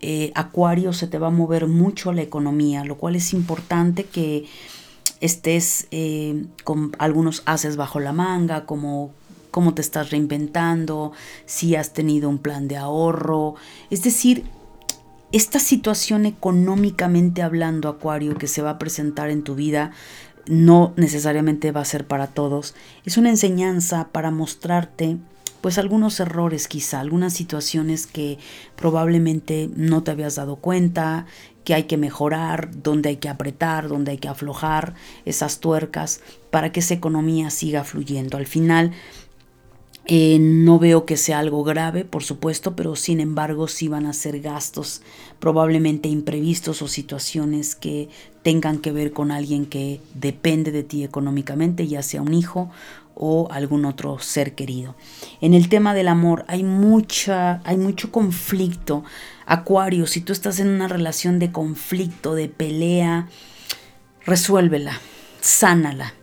eh, 0.00 0.32
Acuario 0.34 0.94
se 0.94 1.06
te 1.06 1.18
va 1.18 1.26
a 1.26 1.30
mover 1.30 1.66
mucho 1.66 2.14
la 2.14 2.22
economía, 2.22 2.84
lo 2.84 2.96
cual 2.96 3.14
es 3.14 3.34
importante 3.34 4.04
que 4.04 4.46
estés 5.20 5.86
con 6.64 6.92
algunos 6.98 7.42
haces 7.44 7.76
bajo 7.76 8.00
la 8.00 8.14
manga, 8.14 8.64
como 8.64 9.12
cómo 9.50 9.74
te 9.74 9.82
estás 9.82 10.10
reinventando, 10.10 11.12
si 11.46 11.76
has 11.76 11.92
tenido 11.92 12.28
un 12.28 12.38
plan 12.38 12.68
de 12.68 12.76
ahorro. 12.76 13.54
Es 13.90 14.02
decir, 14.02 14.44
esta 15.32 15.58
situación 15.58 16.26
económicamente 16.26 17.42
hablando, 17.42 17.88
Acuario, 17.88 18.36
que 18.36 18.48
se 18.48 18.62
va 18.62 18.70
a 18.70 18.78
presentar 18.78 19.30
en 19.30 19.44
tu 19.44 19.54
vida, 19.54 19.92
no 20.46 20.92
necesariamente 20.96 21.70
va 21.70 21.80
a 21.80 21.84
ser 21.84 22.06
para 22.06 22.26
todos. 22.26 22.74
Es 23.04 23.16
una 23.16 23.30
enseñanza 23.30 24.08
para 24.10 24.30
mostrarte 24.30 25.18
pues 25.60 25.78
algunos 25.78 26.18
errores 26.20 26.68
quizá, 26.68 27.00
algunas 27.00 27.34
situaciones 27.34 28.06
que 28.06 28.38
probablemente 28.76 29.70
no 29.76 30.02
te 30.02 30.10
habías 30.10 30.36
dado 30.36 30.56
cuenta, 30.56 31.26
que 31.64 31.74
hay 31.74 31.84
que 31.84 31.98
mejorar, 31.98 32.70
donde 32.82 33.10
hay 33.10 33.16
que 33.16 33.28
apretar, 33.28 33.88
donde 33.88 34.12
hay 34.12 34.18
que 34.18 34.28
aflojar 34.28 34.94
esas 35.24 35.60
tuercas 35.60 36.22
para 36.50 36.72
que 36.72 36.80
esa 36.80 36.94
economía 36.94 37.50
siga 37.50 37.84
fluyendo. 37.84 38.38
Al 38.38 38.46
final 38.46 38.92
Eh, 40.12 40.38
no 40.40 40.80
veo 40.80 41.06
que 41.06 41.16
sea 41.16 41.38
algo 41.38 41.62
grave, 41.62 42.04
por 42.04 42.24
supuesto, 42.24 42.74
pero 42.74 42.96
sin 42.96 43.20
embargo 43.20 43.68
sí 43.68 43.86
van 43.86 44.06
a 44.06 44.12
ser 44.12 44.40
gastos 44.40 45.02
probablemente 45.38 46.08
imprevistos 46.08 46.82
o 46.82 46.88
situaciones 46.88 47.76
que 47.76 48.08
tengan 48.42 48.78
que 48.78 48.90
ver 48.90 49.12
con 49.12 49.30
alguien 49.30 49.66
que 49.66 50.00
depende 50.14 50.72
de 50.72 50.82
ti 50.82 51.04
económicamente, 51.04 51.86
ya 51.86 52.02
sea 52.02 52.22
un 52.22 52.34
hijo 52.34 52.70
o 53.14 53.46
algún 53.52 53.84
otro 53.84 54.18
ser 54.18 54.56
querido. 54.56 54.96
En 55.40 55.54
el 55.54 55.68
tema 55.68 55.94
del 55.94 56.08
amor 56.08 56.44
hay 56.48 56.64
mucha 56.64 57.60
hay 57.62 57.76
mucho 57.76 58.10
conflicto. 58.10 59.04
Acuario, 59.46 60.08
si 60.08 60.22
tú 60.22 60.32
estás 60.32 60.58
en 60.58 60.70
una 60.70 60.88
relación 60.88 61.38
de 61.38 61.52
conflicto, 61.52 62.34
de 62.34 62.48
pelea, 62.48 63.28
resuélvela, 64.26 64.98
sánala 65.40 66.14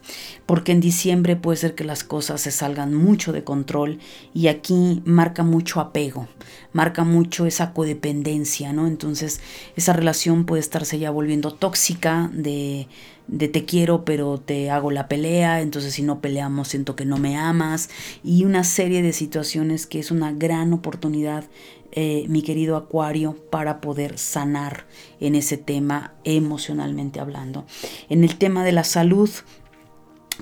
porque 0.47 0.71
en 0.71 0.79
diciembre 0.79 1.35
puede 1.35 1.57
ser 1.57 1.75
que 1.75 1.83
las 1.83 2.03
cosas 2.03 2.41
se 2.41 2.51
salgan 2.51 2.95
mucho 2.95 3.33
de 3.33 3.43
control 3.43 3.99
y 4.33 4.47
aquí 4.47 5.03
marca 5.05 5.43
mucho 5.43 5.79
apego, 5.79 6.27
marca 6.71 7.03
mucho 7.03 7.45
esa 7.45 7.73
codependencia, 7.73 8.73
¿no? 8.73 8.87
Entonces 8.87 9.41
esa 9.75 9.93
relación 9.93 10.45
puede 10.45 10.61
estarse 10.61 10.97
ya 10.97 11.11
volviendo 11.11 11.53
tóxica 11.53 12.31
de, 12.33 12.87
de 13.27 13.49
te 13.49 13.65
quiero 13.65 14.05
pero 14.05 14.39
te 14.39 14.71
hago 14.71 14.89
la 14.89 15.09
pelea, 15.09 15.61
entonces 15.61 15.93
si 15.93 16.01
no 16.01 16.21
peleamos 16.21 16.69
siento 16.69 16.95
que 16.95 17.05
no 17.05 17.17
me 17.17 17.35
amas 17.37 17.89
y 18.23 18.45
una 18.45 18.63
serie 18.63 19.03
de 19.03 19.11
situaciones 19.11 19.85
que 19.85 19.99
es 19.99 20.11
una 20.11 20.31
gran 20.31 20.71
oportunidad 20.71 21.43
eh, 21.91 22.25
mi 22.27 22.41
querido 22.41 22.75
Acuario, 22.75 23.35
para 23.49 23.81
poder 23.81 24.19
sanar 24.19 24.85
en 25.19 25.35
ese 25.35 25.57
tema 25.57 26.13
emocionalmente 26.25 27.19
hablando. 27.19 27.65
En 28.09 28.23
el 28.23 28.37
tema 28.37 28.63
de 28.63 28.73
la 28.73 28.83
salud, 28.83 29.29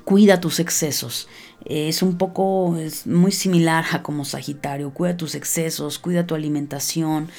cuida 0.04 0.40
tus 0.40 0.60
excesos. 0.60 1.28
Es 1.66 2.04
un 2.04 2.18
poco, 2.18 2.78
es 2.78 3.08
muy 3.08 3.32
similar 3.32 3.86
a 3.92 4.04
como 4.04 4.26
Sagitario, 4.26 4.94
cuida 4.94 5.18
tus 5.18 5.34
excesos, 5.36 5.98
cuida 5.98 6.28
tu 6.28 6.36
alimentación, 6.36 7.30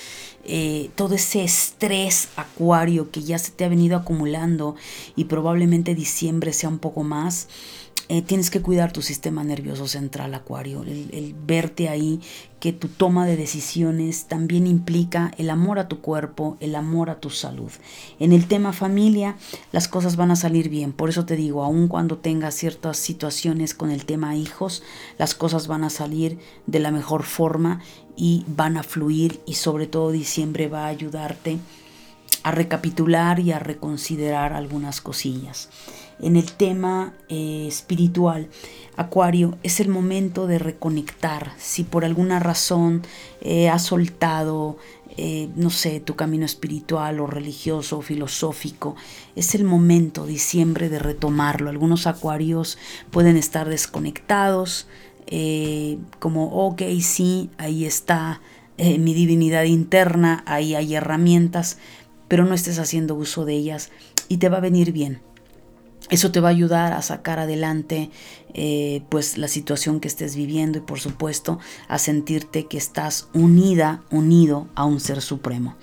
eh, 0.45 0.91
todo 0.97 1.15
ese 1.15 1.45
estrés 1.45 2.29
acuario 2.37 3.11
que 3.11 3.23
ya 3.23 3.39
se 3.39 3.53
te 3.53 3.65
ha 3.65 3.69
venido 3.69 3.97
acumulando 3.97 4.77
y 5.15 5.25
probablemente 5.25 5.95
diciembre 5.95 6.53
sea 6.53 6.69
un 6.69 6.79
poco 6.79 7.03
más. 7.03 7.49
Eh, 8.09 8.23
tienes 8.23 8.51
que 8.51 8.63
cuidar 8.63 8.93
tu 8.93 9.03
sistema 9.03 9.43
nervioso 9.43 9.89
central, 9.89 10.33
Acuario. 10.35 10.85
El, 10.85 11.35
verte 11.45 11.89
ahí, 11.89 12.21
que 12.61 12.73
tu 12.73 12.87
toma 12.87 13.27
de 13.27 13.37
decisiones 13.37 14.27
también 14.27 14.69
implica 14.69 15.33
el 15.39 15.51
amor 15.51 15.81
a 15.81 15.89
tu 15.89 16.01
cuerpo, 16.01 16.57
el 16.61 16.77
amor 16.77 17.11
a 17.11 17.19
tu 17.19 17.31
salud. 17.31 17.71
En 18.21 18.33
el 18.33 18.47
tema 18.47 18.73
familia, 18.73 19.37
las 19.73 19.89
cosas 19.89 20.15
van 20.15 20.31
a 20.31 20.37
salir 20.37 20.69
bien. 20.69 20.93
Por 20.93 21.09
eso 21.09 21.27
te 21.27 21.35
digo, 21.35 21.65
aun 21.65 21.89
cuando 21.89 22.19
tengas 22.19 22.55
ciertas 22.55 22.97
situaciones 22.97 23.75
con 23.75 23.91
el 23.91 24.05
tema 24.05 24.37
hijos, 24.37 24.85
las 25.19 25.35
cosas 25.35 25.67
van 25.67 25.83
a 25.83 25.91
salir 25.91 26.39
de 26.67 26.79
la 26.79 26.93
mejor 26.93 27.25
forma 27.25 27.81
y 28.15 28.45
van 28.47 28.77
a 28.77 28.85
fluir 28.85 29.41
y 29.47 29.55
sobre 29.55 29.89
todo 29.89 30.13
diciembre 30.13 30.69
va 30.69 30.85
a 30.85 30.89
ayudarte 30.89 31.59
a 32.45 32.53
recapitular 32.53 33.41
y 33.41 33.51
a 33.51 33.59
reconsiderar 33.59 34.53
algunas 34.53 35.01
cosillas 35.01 35.69
en 36.21 36.37
el 36.37 36.53
tema 36.53 37.15
eh, 37.29 37.67
espiritual. 37.69 38.49
Acuario, 38.97 39.59
es 39.63 39.81
el 39.81 39.89
momento 39.89 40.47
de 40.47 40.59
reconectar. 40.59 41.53
Si 41.59 41.85
por 41.85 42.05
alguna 42.05 42.39
razón 42.39 43.03
eh, 43.43 43.69
has 43.69 43.83
soltado, 43.83 44.79
eh, 45.17 45.49
no 45.57 45.71
sé, 45.71 46.01
tu 46.01 46.17
camino 46.17 46.47
espiritual 46.47 47.21
o 47.21 47.27
religioso 47.27 47.99
o 47.99 48.03
filosófico, 48.03 48.97
es 49.35 49.55
el 49.55 49.65
momento, 49.65 50.27
diciembre, 50.27 50.89
de 50.89 50.99
retomarlo. 50.99 51.69
Algunos 51.69 52.07
acuarios 52.07 52.79
pueden 53.11 53.37
estar 53.37 53.69
desconectados, 53.69 54.87
como, 56.21 56.67
ok, 56.69 56.83
sí, 57.01 57.51
ahí 57.59 57.85
está 57.85 58.41
mi 58.79 59.13
divinidad 59.13 59.65
interna, 59.65 60.45
ahí 60.47 60.77
hay 60.77 60.95
herramientas, 60.95 61.79
pero 62.29 62.45
no 62.45 62.55
estés 62.55 62.79
haciendo 62.79 63.17
uso 63.17 63.45
de 63.45 63.55
ellas 63.55 63.91
y 64.29 64.37
te 64.37 64.49
va 64.49 64.59
a 64.59 64.61
venir 64.61 64.93
bien. 64.93 65.21
Eso 66.09 66.31
te 66.31 66.41
va 66.41 66.49
a 66.49 66.53
ayudar 66.53 66.93
a 66.93 67.03
sacar 67.03 67.39
adelante 67.39 68.11
eh, 68.55 69.03
pues 69.09 69.39
la 69.39 69.49
situación 69.49 70.01
que 70.01 70.09
estés 70.09 70.37
viviendo 70.37 70.79
y 70.79 70.81
por 70.81 71.01
supuesto 71.01 71.59
a 71.89 71.99
sentirte 71.99 72.67
que 72.67 72.79
estás 72.79 73.29
unida, 73.35 74.03
unido 74.11 74.69
a 74.75 74.85
un 74.85 75.01
ser 75.01 75.21
supremo. 75.21 75.77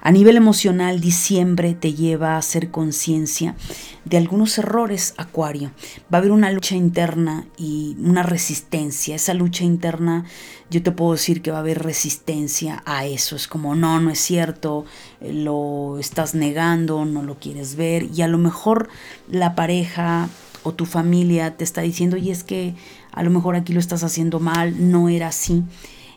A 0.00 0.12
nivel 0.12 0.36
emocional, 0.36 1.00
diciembre 1.00 1.74
te 1.74 1.92
lleva 1.92 2.34
a 2.34 2.38
hacer 2.38 2.70
conciencia 2.70 3.56
de 4.04 4.16
algunos 4.16 4.56
errores, 4.58 5.14
Acuario. 5.16 5.72
Va 6.12 6.18
a 6.18 6.20
haber 6.20 6.30
una 6.30 6.52
lucha 6.52 6.76
interna 6.76 7.46
y 7.56 7.96
una 8.00 8.22
resistencia. 8.22 9.16
Esa 9.16 9.34
lucha 9.34 9.64
interna, 9.64 10.24
yo 10.70 10.82
te 10.82 10.92
puedo 10.92 11.12
decir 11.12 11.42
que 11.42 11.50
va 11.50 11.58
a 11.58 11.60
haber 11.60 11.82
resistencia 11.82 12.82
a 12.86 13.06
eso. 13.06 13.36
Es 13.36 13.48
como, 13.48 13.74
no, 13.74 14.00
no 14.00 14.10
es 14.10 14.20
cierto, 14.20 14.84
lo 15.20 15.98
estás 15.98 16.34
negando, 16.34 17.04
no 17.04 17.22
lo 17.22 17.38
quieres 17.38 17.74
ver. 17.74 18.08
Y 18.14 18.22
a 18.22 18.28
lo 18.28 18.38
mejor 18.38 18.88
la 19.28 19.54
pareja 19.54 20.28
o 20.62 20.72
tu 20.72 20.86
familia 20.86 21.56
te 21.56 21.64
está 21.64 21.82
diciendo, 21.82 22.16
y 22.16 22.30
es 22.30 22.44
que 22.44 22.74
a 23.12 23.22
lo 23.22 23.30
mejor 23.30 23.56
aquí 23.56 23.72
lo 23.72 23.80
estás 23.80 24.04
haciendo 24.04 24.38
mal, 24.38 24.90
no 24.90 25.08
era 25.08 25.28
así. 25.28 25.64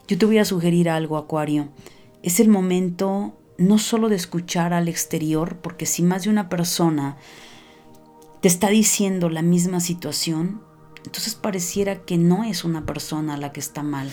Yo 0.07 0.17
te 0.17 0.25
voy 0.25 0.37
a 0.37 0.45
sugerir 0.45 0.89
algo, 0.89 1.17
Acuario. 1.17 1.69
Es 2.21 2.39
el 2.39 2.49
momento 2.49 3.33
no 3.61 3.77
solo 3.77 4.09
de 4.09 4.15
escuchar 4.15 4.73
al 4.73 4.87
exterior, 4.87 5.57
porque 5.57 5.85
si 5.85 6.03
más 6.03 6.23
de 6.23 6.29
una 6.29 6.49
persona 6.49 7.17
te 8.41 8.47
está 8.47 8.69
diciendo 8.69 9.29
la 9.29 9.41
misma 9.41 9.79
situación, 9.79 10.61
entonces 11.05 11.35
pareciera 11.35 12.01
que 12.01 12.17
no 12.17 12.43
es 12.43 12.63
una 12.63 12.85
persona 12.85 13.37
la 13.37 13.51
que 13.51 13.59
está 13.59 13.83
mal. 13.83 14.11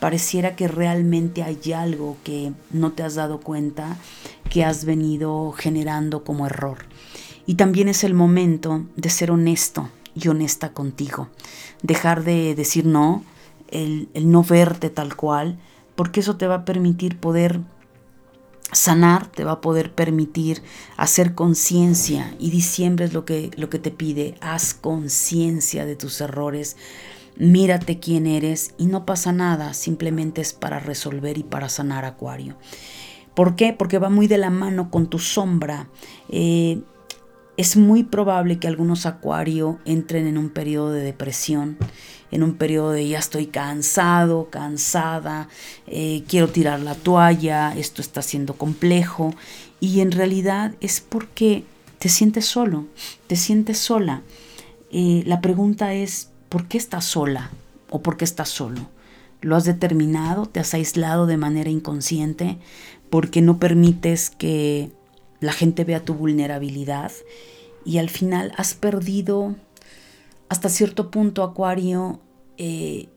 Pareciera 0.00 0.56
que 0.56 0.66
realmente 0.66 1.42
hay 1.42 1.72
algo 1.72 2.16
que 2.24 2.52
no 2.70 2.92
te 2.92 3.02
has 3.02 3.14
dado 3.14 3.40
cuenta 3.40 3.98
que 4.48 4.64
has 4.64 4.84
venido 4.84 5.52
generando 5.52 6.24
como 6.24 6.46
error. 6.46 6.78
Y 7.46 7.54
también 7.54 7.88
es 7.88 8.04
el 8.04 8.14
momento 8.14 8.86
de 8.96 9.10
ser 9.10 9.30
honesto 9.30 9.88
y 10.14 10.28
honesta 10.28 10.72
contigo. 10.72 11.28
Dejar 11.82 12.24
de 12.24 12.54
decir 12.54 12.86
no, 12.86 13.24
el, 13.68 14.08
el 14.14 14.30
no 14.30 14.42
verte 14.42 14.88
tal 14.88 15.16
cual, 15.16 15.58
porque 15.96 16.20
eso 16.20 16.36
te 16.36 16.46
va 16.46 16.56
a 16.56 16.64
permitir 16.64 17.18
poder 17.18 17.60
Sanar 18.72 19.26
te 19.26 19.44
va 19.44 19.52
a 19.52 19.60
poder 19.60 19.92
permitir 19.94 20.62
hacer 20.96 21.34
conciencia 21.34 22.34
y 22.38 22.50
diciembre 22.50 23.06
es 23.06 23.12
lo 23.12 23.24
que, 23.24 23.50
lo 23.56 23.68
que 23.68 23.78
te 23.78 23.90
pide, 23.90 24.36
haz 24.40 24.74
conciencia 24.74 25.84
de 25.84 25.96
tus 25.96 26.20
errores, 26.20 26.76
mírate 27.36 27.98
quién 27.98 28.26
eres 28.26 28.74
y 28.78 28.86
no 28.86 29.06
pasa 29.06 29.32
nada, 29.32 29.74
simplemente 29.74 30.40
es 30.40 30.52
para 30.52 30.78
resolver 30.78 31.36
y 31.38 31.42
para 31.42 31.68
sanar 31.68 32.04
Acuario. 32.04 32.56
¿Por 33.34 33.56
qué? 33.56 33.72
Porque 33.72 33.98
va 33.98 34.10
muy 34.10 34.26
de 34.26 34.38
la 34.38 34.50
mano 34.50 34.90
con 34.90 35.08
tu 35.08 35.18
sombra. 35.18 35.88
Eh, 36.28 36.82
es 37.56 37.76
muy 37.76 38.04
probable 38.04 38.58
que 38.58 38.68
algunos 38.68 39.06
Acuario 39.06 39.78
entren 39.84 40.26
en 40.26 40.38
un 40.38 40.50
periodo 40.50 40.92
de 40.92 41.02
depresión, 41.02 41.76
en 42.30 42.42
un 42.42 42.54
periodo 42.54 42.92
de 42.92 43.08
ya 43.08 43.18
estoy 43.18 43.46
cansado, 43.46 44.48
cansada, 44.50 45.48
eh, 45.86 46.22
quiero 46.28 46.48
tirar 46.48 46.80
la 46.80 46.94
toalla, 46.94 47.74
esto 47.76 48.02
está 48.02 48.22
siendo 48.22 48.54
complejo. 48.54 49.34
Y 49.80 50.00
en 50.00 50.12
realidad 50.12 50.74
es 50.80 51.00
porque 51.00 51.64
te 51.98 52.08
sientes 52.08 52.46
solo, 52.46 52.86
te 53.26 53.36
sientes 53.36 53.78
sola. 53.78 54.22
Eh, 54.92 55.22
la 55.26 55.40
pregunta 55.40 55.94
es, 55.94 56.30
¿por 56.48 56.66
qué 56.66 56.78
estás 56.78 57.04
sola 57.04 57.50
o 57.88 58.02
por 58.02 58.16
qué 58.16 58.24
estás 58.24 58.48
solo? 58.48 58.88
¿Lo 59.40 59.56
has 59.56 59.64
determinado? 59.64 60.46
¿Te 60.46 60.60
has 60.60 60.74
aislado 60.74 61.26
de 61.26 61.36
manera 61.36 61.70
inconsciente? 61.70 62.58
porque 63.10 63.42
no 63.42 63.58
permites 63.58 64.30
que 64.30 64.90
la 65.40 65.52
gente 65.52 65.84
vea 65.84 66.04
tu 66.04 66.14
vulnerabilidad 66.14 67.12
y 67.84 67.98
al 67.98 68.08
final 68.08 68.52
has 68.56 68.74
perdido 68.74 69.56
hasta 70.50 70.68
cierto 70.68 71.12
punto, 71.12 71.44
Acuario, 71.44 72.20
eh, 72.58 73.08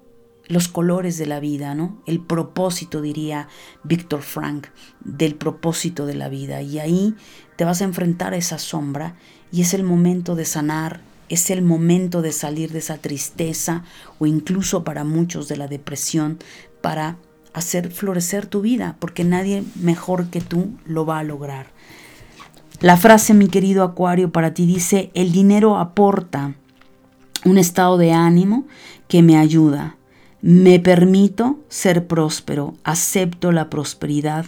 los 0.46 0.68
colores 0.68 1.18
de 1.18 1.26
la 1.26 1.40
vida, 1.40 1.74
¿no? 1.74 2.00
El 2.06 2.20
propósito, 2.20 3.02
diría 3.02 3.48
Víctor 3.84 4.22
Frank, 4.22 4.68
del 5.04 5.34
propósito 5.34 6.06
de 6.06 6.14
la 6.14 6.30
vida. 6.30 6.62
Y 6.62 6.78
ahí 6.78 7.16
te 7.56 7.66
vas 7.66 7.82
a 7.82 7.86
enfrentar 7.86 8.34
a 8.34 8.38
esa 8.38 8.60
sombra 8.60 9.16
y 9.52 9.62
es 9.62 9.74
el 9.74 9.84
momento 9.84 10.36
de 10.36 10.46
sanar, 10.46 11.02
es 11.28 11.50
el 11.50 11.64
momento 11.64 12.22
de 12.22 12.32
salir 12.32 12.72
de 12.72 12.80
esa 12.80 13.00
tristeza 13.00 13.84
o 14.20 14.28
incluso 14.28 14.84
para 14.84 15.04
muchos 15.04 15.48
de 15.48 15.58
la 15.58 15.68
depresión 15.68 16.38
para 16.82 17.18
hacer 17.54 17.90
florecer 17.90 18.46
tu 18.46 18.62
vida, 18.62 18.96
porque 19.00 19.24
nadie 19.24 19.64
mejor 19.74 20.28
que 20.28 20.40
tú 20.40 20.78
lo 20.86 21.08
va 21.08 21.18
a 21.18 21.24
lograr. 21.24 21.72
La 22.80 22.96
frase, 22.96 23.34
mi 23.34 23.48
querido 23.48 23.84
Acuario, 23.84 24.32
para 24.32 24.54
ti 24.54 24.68
dice, 24.68 25.10
el 25.16 25.32
dinero 25.32 25.78
aporta 25.78 26.58
un 27.46 27.58
estado 27.58 27.98
de 27.98 28.12
ánimo 28.12 28.66
que 29.08 29.22
me 29.22 29.38
ayuda. 29.38 29.98
Me 30.42 30.80
permito 30.80 31.60
ser 31.70 32.08
próspero, 32.08 32.76
acepto 32.84 33.52
la 33.52 33.70
prosperidad 33.70 34.46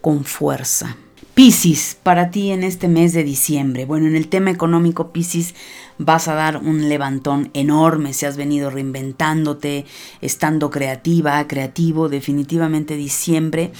con 0.00 0.24
fuerza. 0.24 0.96
Piscis, 1.38 1.96
para 2.02 2.32
ti 2.32 2.50
en 2.50 2.64
este 2.64 2.88
mes 2.88 3.12
de 3.12 3.22
diciembre. 3.22 3.84
Bueno, 3.84 4.08
en 4.08 4.16
el 4.16 4.26
tema 4.26 4.50
económico, 4.50 5.12
Piscis, 5.12 5.54
vas 5.96 6.26
a 6.26 6.34
dar 6.34 6.56
un 6.56 6.88
levantón 6.88 7.50
enorme 7.54 8.12
si 8.12 8.26
has 8.26 8.36
venido 8.36 8.70
reinventándote, 8.70 9.86
estando 10.20 10.70
creativa, 10.70 11.46
creativo. 11.46 12.08
Definitivamente 12.08 12.96
diciembre 12.96 13.70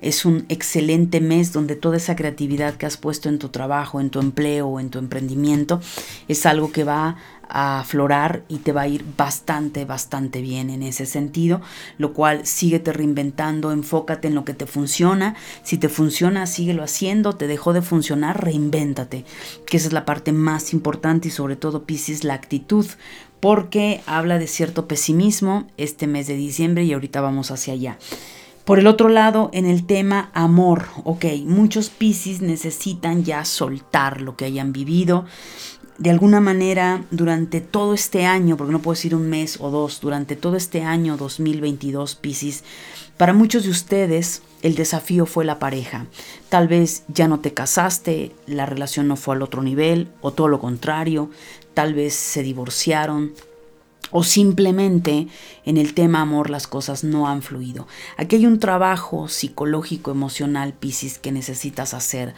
es 0.00 0.24
un 0.24 0.44
excelente 0.48 1.20
mes 1.20 1.52
donde 1.52 1.76
toda 1.76 1.98
esa 1.98 2.16
creatividad 2.16 2.74
que 2.74 2.86
has 2.86 2.96
puesto 2.96 3.28
en 3.28 3.38
tu 3.38 3.48
trabajo, 3.48 4.00
en 4.00 4.10
tu 4.10 4.18
empleo 4.18 4.80
en 4.80 4.90
tu 4.90 4.98
emprendimiento 4.98 5.80
es 6.26 6.46
algo 6.46 6.72
que 6.72 6.82
va 6.82 7.16
a 7.48 7.80
aflorar 7.80 8.44
y 8.48 8.58
te 8.58 8.72
va 8.72 8.82
a 8.82 8.88
ir 8.88 9.04
bastante, 9.16 9.84
bastante 9.84 10.40
bien 10.40 10.70
en 10.70 10.82
ese 10.82 11.06
sentido, 11.06 11.60
lo 11.98 12.12
cual 12.12 12.46
síguete 12.46 12.92
reinventando, 12.92 13.72
enfócate 13.72 14.28
en 14.28 14.34
lo 14.34 14.44
que 14.44 14.54
te 14.54 14.66
funciona, 14.66 15.34
si 15.62 15.78
te 15.78 15.88
funciona, 15.88 16.46
síguelo 16.46 16.82
haciendo, 16.82 17.34
te 17.34 17.46
dejó 17.46 17.72
de 17.72 17.82
funcionar, 17.82 18.44
reinvéntate, 18.44 19.24
que 19.66 19.76
esa 19.76 19.88
es 19.88 19.92
la 19.92 20.04
parte 20.04 20.32
más 20.32 20.72
importante 20.72 21.28
y 21.28 21.30
sobre 21.30 21.56
todo 21.56 21.84
Pisces, 21.84 22.24
la 22.24 22.34
actitud, 22.34 22.86
porque 23.40 24.00
habla 24.06 24.38
de 24.38 24.46
cierto 24.46 24.88
pesimismo 24.88 25.66
este 25.76 26.06
mes 26.06 26.26
de 26.26 26.34
diciembre 26.34 26.84
y 26.84 26.92
ahorita 26.92 27.20
vamos 27.20 27.50
hacia 27.50 27.74
allá. 27.74 27.98
Por 28.64 28.78
el 28.78 28.86
otro 28.86 29.10
lado, 29.10 29.50
en 29.52 29.66
el 29.66 29.84
tema 29.84 30.30
amor, 30.32 30.86
ok, 31.04 31.26
muchos 31.44 31.90
Pisces 31.90 32.40
necesitan 32.40 33.22
ya 33.22 33.44
soltar 33.44 34.22
lo 34.22 34.36
que 34.36 34.46
hayan 34.46 34.72
vivido, 34.72 35.26
de 35.98 36.10
alguna 36.10 36.40
manera 36.40 37.04
durante 37.10 37.60
todo 37.60 37.94
este 37.94 38.26
año, 38.26 38.56
porque 38.56 38.72
no 38.72 38.80
puedo 38.80 38.94
decir 38.94 39.14
un 39.14 39.28
mes 39.28 39.58
o 39.60 39.70
dos, 39.70 40.00
durante 40.00 40.36
todo 40.36 40.56
este 40.56 40.82
año 40.82 41.16
2022, 41.16 42.16
Piscis, 42.16 42.64
para 43.16 43.32
muchos 43.32 43.64
de 43.64 43.70
ustedes 43.70 44.42
el 44.62 44.74
desafío 44.74 45.26
fue 45.26 45.44
la 45.44 45.58
pareja. 45.58 46.06
Tal 46.48 46.68
vez 46.68 47.04
ya 47.08 47.28
no 47.28 47.40
te 47.40 47.52
casaste, 47.52 48.32
la 48.46 48.66
relación 48.66 49.06
no 49.06 49.16
fue 49.16 49.36
al 49.36 49.42
otro 49.42 49.62
nivel, 49.62 50.08
o 50.20 50.32
todo 50.32 50.48
lo 50.48 50.58
contrario, 50.58 51.30
tal 51.74 51.94
vez 51.94 52.14
se 52.14 52.42
divorciaron, 52.42 53.32
o 54.10 54.22
simplemente 54.22 55.28
en 55.64 55.76
el 55.76 55.92
tema 55.92 56.20
amor 56.20 56.48
las 56.48 56.66
cosas 56.66 57.04
no 57.04 57.28
han 57.28 57.42
fluido. 57.42 57.86
Aquí 58.16 58.36
hay 58.36 58.46
un 58.46 58.60
trabajo 58.60 59.28
psicológico, 59.28 60.10
emocional, 60.10 60.72
Piscis, 60.72 61.18
que 61.18 61.32
necesitas 61.32 61.94
hacer 61.94 62.34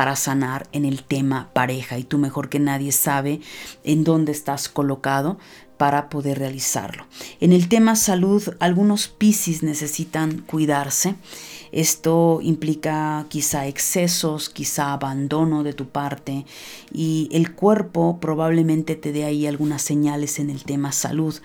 para 0.00 0.16
sanar 0.16 0.66
en 0.72 0.86
el 0.86 1.02
tema 1.02 1.50
pareja 1.52 1.98
y 1.98 2.04
tú 2.04 2.16
mejor 2.16 2.48
que 2.48 2.58
nadie 2.58 2.90
sabe 2.90 3.42
en 3.84 4.02
dónde 4.02 4.32
estás 4.32 4.70
colocado 4.70 5.38
para 5.76 6.08
poder 6.08 6.38
realizarlo. 6.38 7.04
En 7.38 7.52
el 7.52 7.68
tema 7.68 7.94
salud, 7.96 8.42
algunos 8.60 9.08
Piscis 9.08 9.62
necesitan 9.62 10.38
cuidarse 10.38 11.16
esto 11.72 12.40
implica 12.42 13.26
quizá 13.28 13.66
excesos, 13.66 14.50
quizá 14.50 14.92
abandono 14.92 15.62
de 15.62 15.72
tu 15.72 15.88
parte 15.88 16.44
y 16.92 17.28
el 17.32 17.54
cuerpo 17.54 18.18
probablemente 18.20 18.96
te 18.96 19.12
dé 19.12 19.24
ahí 19.24 19.46
algunas 19.46 19.82
señales 19.82 20.38
en 20.38 20.50
el 20.50 20.64
tema 20.64 20.90
salud. 20.90 21.36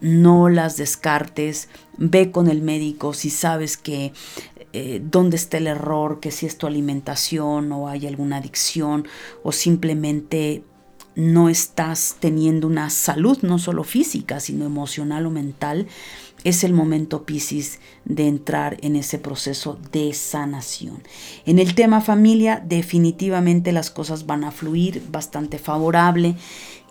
No 0.00 0.48
las 0.48 0.76
descartes, 0.76 1.68
ve 1.98 2.30
con 2.30 2.48
el 2.48 2.62
médico 2.62 3.12
si 3.12 3.30
sabes 3.30 3.76
que 3.76 4.12
eh, 4.72 5.02
dónde 5.04 5.36
está 5.36 5.58
el 5.58 5.66
error, 5.66 6.20
que 6.20 6.30
si 6.30 6.46
es 6.46 6.56
tu 6.56 6.66
alimentación 6.66 7.72
o 7.72 7.88
hay 7.88 8.06
alguna 8.06 8.36
adicción 8.36 9.06
o 9.42 9.52
simplemente 9.52 10.64
no 11.16 11.48
estás 11.48 12.16
teniendo 12.20 12.66
una 12.66 12.88
salud 12.88 13.38
no 13.42 13.58
solo 13.58 13.84
física, 13.84 14.38
sino 14.40 14.64
emocional 14.64 15.26
o 15.26 15.30
mental 15.30 15.88
es 16.44 16.64
el 16.64 16.72
momento, 16.72 17.24
Piscis, 17.26 17.80
de 18.04 18.26
entrar 18.26 18.78
en 18.80 18.96
ese 18.96 19.18
proceso 19.18 19.78
de 19.92 20.14
sanación. 20.14 21.02
En 21.44 21.58
el 21.58 21.74
tema 21.74 22.00
familia, 22.00 22.62
definitivamente 22.64 23.72
las 23.72 23.90
cosas 23.90 24.26
van 24.26 24.44
a 24.44 24.50
fluir 24.50 25.02
bastante 25.10 25.58
favorable, 25.58 26.36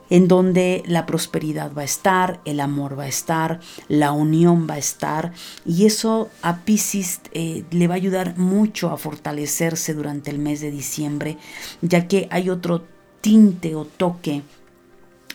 en 0.10 0.28
donde 0.28 0.84
la 0.86 1.06
prosperidad 1.06 1.72
va 1.74 1.82
a 1.82 1.86
estar, 1.86 2.40
el 2.46 2.60
amor 2.60 2.98
va 2.98 3.04
a 3.04 3.08
estar, 3.08 3.60
la 3.88 4.12
unión 4.12 4.68
va 4.70 4.76
a 4.76 4.80
estar, 4.80 5.34
y 5.66 5.86
eso 5.86 6.30
a 6.42 6.60
Piscis 6.60 7.22
eh, 7.34 7.64
le 7.72 7.88
va 7.88 7.94
a 7.96 7.98
ayudar 7.98 8.38
mucho 8.38 8.90
a 8.90 8.98
fortalecerse 8.98 9.94
durante 9.94 10.32
el 10.32 10.40
mes 10.40 10.62
de 10.62 10.72
diciembre, 10.72 11.38
ya 11.82 12.08
que 12.08 12.28
hay 12.32 12.50
otro 12.50 12.84
tinte 13.22 13.76
o 13.76 13.86
toque 13.86 14.44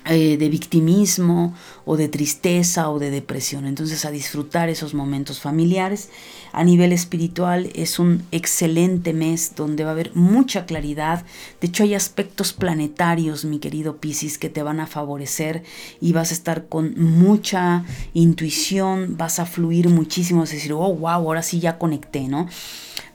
eh, 0.07 0.37
de 0.37 0.49
victimismo 0.51 1.55
o 1.87 1.97
de 1.97 2.09
tristeza 2.09 2.91
o 2.91 2.99
de 2.99 3.11
depresión. 3.11 3.67
Entonces 3.67 4.05
a 4.05 4.11
disfrutar 4.11 4.69
esos 4.69 4.93
momentos 4.93 5.41
familiares. 5.41 6.11
A 6.53 6.63
nivel 6.63 6.93
espiritual 6.93 7.71
es 7.75 7.99
un 7.99 8.23
excelente 8.31 9.15
mes 9.15 9.55
donde 9.57 9.83
va 9.83 9.91
a 9.91 9.93
haber 9.95 10.15
mucha 10.15 10.67
claridad. 10.67 11.25
De 11.61 11.69
hecho 11.69 11.85
hay 11.85 11.95
aspectos 11.95 12.53
planetarios, 12.53 13.47
mi 13.47 13.59
querido 13.59 13.97
Piscis, 13.97 14.37
que 14.37 14.51
te 14.51 14.63
van 14.63 14.79
a 14.81 14.87
favorecer 14.87 15.63
y 16.01 16.13
vas 16.13 16.31
a 16.31 16.35
estar 16.35 16.67
con 16.69 17.01
mucha 17.01 17.85
intuición, 18.13 19.17
vas 19.17 19.39
a 19.39 19.47
fluir 19.47 19.89
muchísimo, 19.89 20.45
es 20.45 20.51
decir, 20.51 20.75
oh, 20.75 20.95
wow, 20.95 21.09
ahora 21.09 21.43
sí 21.43 21.61
ya 21.61 21.79
conecté, 21.79 22.29
¿no? 22.29 22.47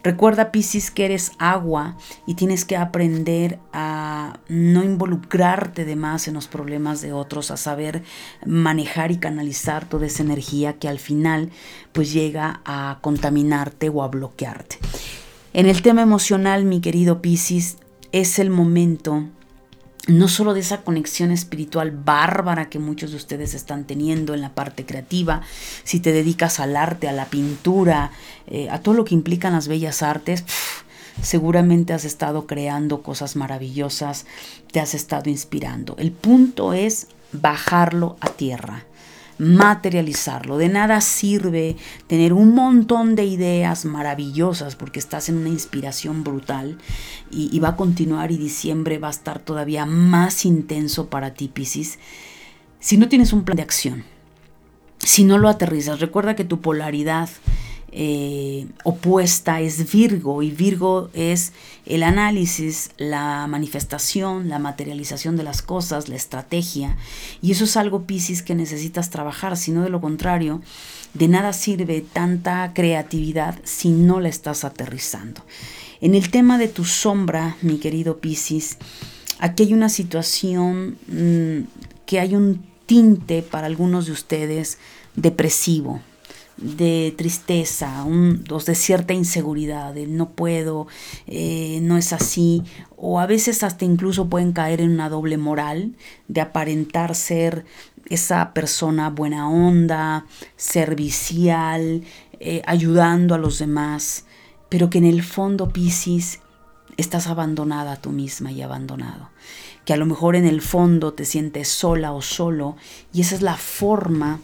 Recuerda, 0.01 0.51
Piscis, 0.51 0.91
que 0.91 1.05
eres 1.05 1.33
agua 1.39 1.97
y 2.25 2.35
tienes 2.35 2.63
que 2.63 2.77
aprender 2.77 3.59
a 3.73 4.39
no 4.47 4.83
involucrarte 4.83 5.83
de 5.83 5.97
más 5.97 6.27
en 6.29 6.35
los 6.35 6.47
problemas 6.47 7.01
de 7.01 7.12
otros, 7.12 7.51
a 7.51 7.57
saber 7.57 8.03
manejar 8.45 9.12
y 9.12 9.17
canalizar 9.17 9.85
toda 9.85 10.07
esa 10.07 10.23
energía 10.23 10.73
que 10.79 10.88
al 10.88 10.99
final 10.99 11.49
pues 11.91 12.13
llega 12.13 12.62
a 12.63 12.99
contaminarte 13.01 13.89
o 13.89 14.01
a 14.01 14.07
bloquearte. 14.07 14.77
En 15.51 15.65
el 15.65 15.81
tema 15.81 16.01
emocional, 16.01 16.63
mi 16.63 16.79
querido 16.79 17.21
Piscis, 17.21 17.77
es 18.12 18.39
el 18.39 18.49
momento 18.49 19.25
no 20.07 20.27
solo 20.27 20.53
de 20.53 20.62
esa 20.62 20.81
conexión 20.81 21.31
espiritual 21.31 21.91
bárbara 21.91 22.69
que 22.69 22.79
muchos 22.79 23.12
de 23.12 23.17
ustedes 23.17 23.53
están 23.53 23.85
teniendo 23.85 24.33
en 24.33 24.41
la 24.41 24.53
parte 24.53 24.85
creativa, 24.85 25.41
si 25.83 25.99
te 25.99 26.12
dedicas 26.12 26.59
al 26.59 26.75
arte, 26.75 27.07
a 27.07 27.13
la 27.13 27.25
pintura, 27.25 28.12
eh, 28.47 28.69
a 28.69 28.79
todo 28.79 28.95
lo 28.95 29.05
que 29.05 29.13
implican 29.13 29.53
las 29.53 29.67
bellas 29.67 30.01
artes, 30.01 30.45
seguramente 31.21 31.93
has 31.93 32.05
estado 32.05 32.47
creando 32.47 33.03
cosas 33.03 33.35
maravillosas, 33.35 34.25
te 34.71 34.79
has 34.79 34.93
estado 34.93 35.29
inspirando. 35.29 35.95
El 35.99 36.12
punto 36.12 36.73
es 36.73 37.07
bajarlo 37.31 38.17
a 38.21 38.29
tierra 38.29 38.85
materializarlo. 39.39 40.58
De 40.58 40.69
nada 40.69 41.02
sirve 41.02 41.78
tener 42.08 42.34
un 42.34 42.54
montón 42.54 43.15
de 43.15 43.25
ideas 43.25 43.86
maravillosas 43.86 44.75
porque 44.75 44.99
estás 44.99 45.30
en 45.30 45.38
una 45.38 45.49
inspiración 45.49 46.23
brutal 46.23 46.78
y, 47.32 47.58
va 47.60 47.69
a 47.69 47.75
continuar 47.75 48.32
y 48.32 48.38
diciembre 48.38 48.99
va 48.99 49.08
a 49.08 49.12
estar 49.12 49.39
todavía 49.39 49.86
más 49.86 50.45
intenso 50.45 51.10
para 51.10 51.34
ti, 51.34 51.47
Piscis, 51.47 51.97
si 52.80 52.97
no 52.97 53.10
tienes 53.10 53.34
un 53.34 53.43
plan 53.43 53.58
de 53.58 53.63
acción, 53.63 54.04
si 54.99 55.23
no 55.23 55.38
lo 55.38 55.49
aterrizas. 55.49 55.99
Recuerda 55.99 56.36
que 56.36 56.45
tu 56.45 56.60
polaridad 56.62 57.30
eh, 57.91 58.67
opuesta 58.84 59.62
es 59.62 59.91
Virgo 59.91 60.43
y 60.43 60.52
Virgo 60.52 61.10
es 61.13 61.54
el 61.86 62.04
análisis, 62.04 62.91
la 62.97 63.47
manifestación, 63.47 64.49
la 64.49 64.60
materialización 64.60 65.38
de 65.38 65.43
las 65.43 65.62
cosas, 65.62 66.10
la 66.10 66.15
estrategia 66.15 66.97
y 67.41 67.52
eso 67.52 67.63
es 67.63 67.78
algo 67.78 68.04
Piscis 68.04 68.43
que 68.43 68.56
necesitas 68.56 69.10
trabajar, 69.10 69.58
si 69.58 69.71
no 69.71 69.84
de 69.84 69.89
lo 69.89 70.02
contrario, 70.02 70.62
de 71.13 71.28
nada 71.28 71.54
sirve 71.54 72.02
tanta 72.02 72.71
creatividad 72.73 73.60
si 73.63 73.89
no 73.89 74.19
la 74.19 74.30
estás 74.30 74.63
aterrizando. 74.63 75.41
En 76.02 76.15
el 76.15 76.30
tema 76.30 76.58
de 76.58 76.67
tu 76.67 76.86
sombra, 76.86 77.58
mi 77.62 77.78
querido 77.78 78.19
Piscis, 78.19 78.78
aquí 79.39 79.63
hay 79.63 79.73
una 79.73 79.89
situación 79.89 80.97
mm, 81.08 81.67
que 82.06 82.19
hay 82.19 82.36
un 82.36 82.63
tinte 82.86 83.41
para 83.41 83.67
algunos 83.67 84.06
de 84.06 84.13
ustedes 84.13 84.78
depresivo, 85.15 86.02
de 86.61 87.13
tristeza, 87.17 88.03
un, 88.03 88.43
de 88.43 88.75
cierta 88.75 89.13
inseguridad, 89.13 89.93
de 89.93 90.07
no 90.07 90.29
puedo, 90.29 90.87
eh, 91.25 91.79
no 91.81 91.97
es 91.97 92.11
así, 92.11 92.63
o 92.97 93.19
a 93.19 93.25
veces 93.25 93.63
hasta 93.63 93.85
incluso 93.85 94.29
pueden 94.29 94.51
caer 94.51 94.81
en 94.81 94.91
una 94.91 95.09
doble 95.09 95.37
moral 95.37 95.95
de 96.27 96.41
aparentar 96.41 97.15
ser 97.15 97.65
esa 98.09 98.53
persona 98.53 99.09
buena 99.09 99.49
onda, 99.49 100.25
servicial, 100.57 102.03
eh, 102.39 102.61
ayudando 102.65 103.35
a 103.35 103.37
los 103.37 103.59
demás, 103.59 104.25
pero 104.67 104.89
que 104.89 104.97
en 104.97 105.05
el 105.05 105.23
fondo, 105.23 105.69
Piscis, 105.69 106.39
estás 106.97 107.27
abandonada 107.27 107.95
tú 107.95 108.11
misma 108.11 108.51
y 108.51 108.61
abandonado. 108.61 109.29
Que 109.85 109.93
a 109.93 109.97
lo 109.97 110.05
mejor 110.05 110.35
en 110.35 110.45
el 110.45 110.61
fondo 110.61 111.13
te 111.13 111.25
sientes 111.25 111.69
sola 111.69 112.11
o 112.11 112.21
solo 112.21 112.75
y 113.13 113.21
esa 113.21 113.35
es 113.35 113.41
la 113.41 113.55
forma 113.55 114.41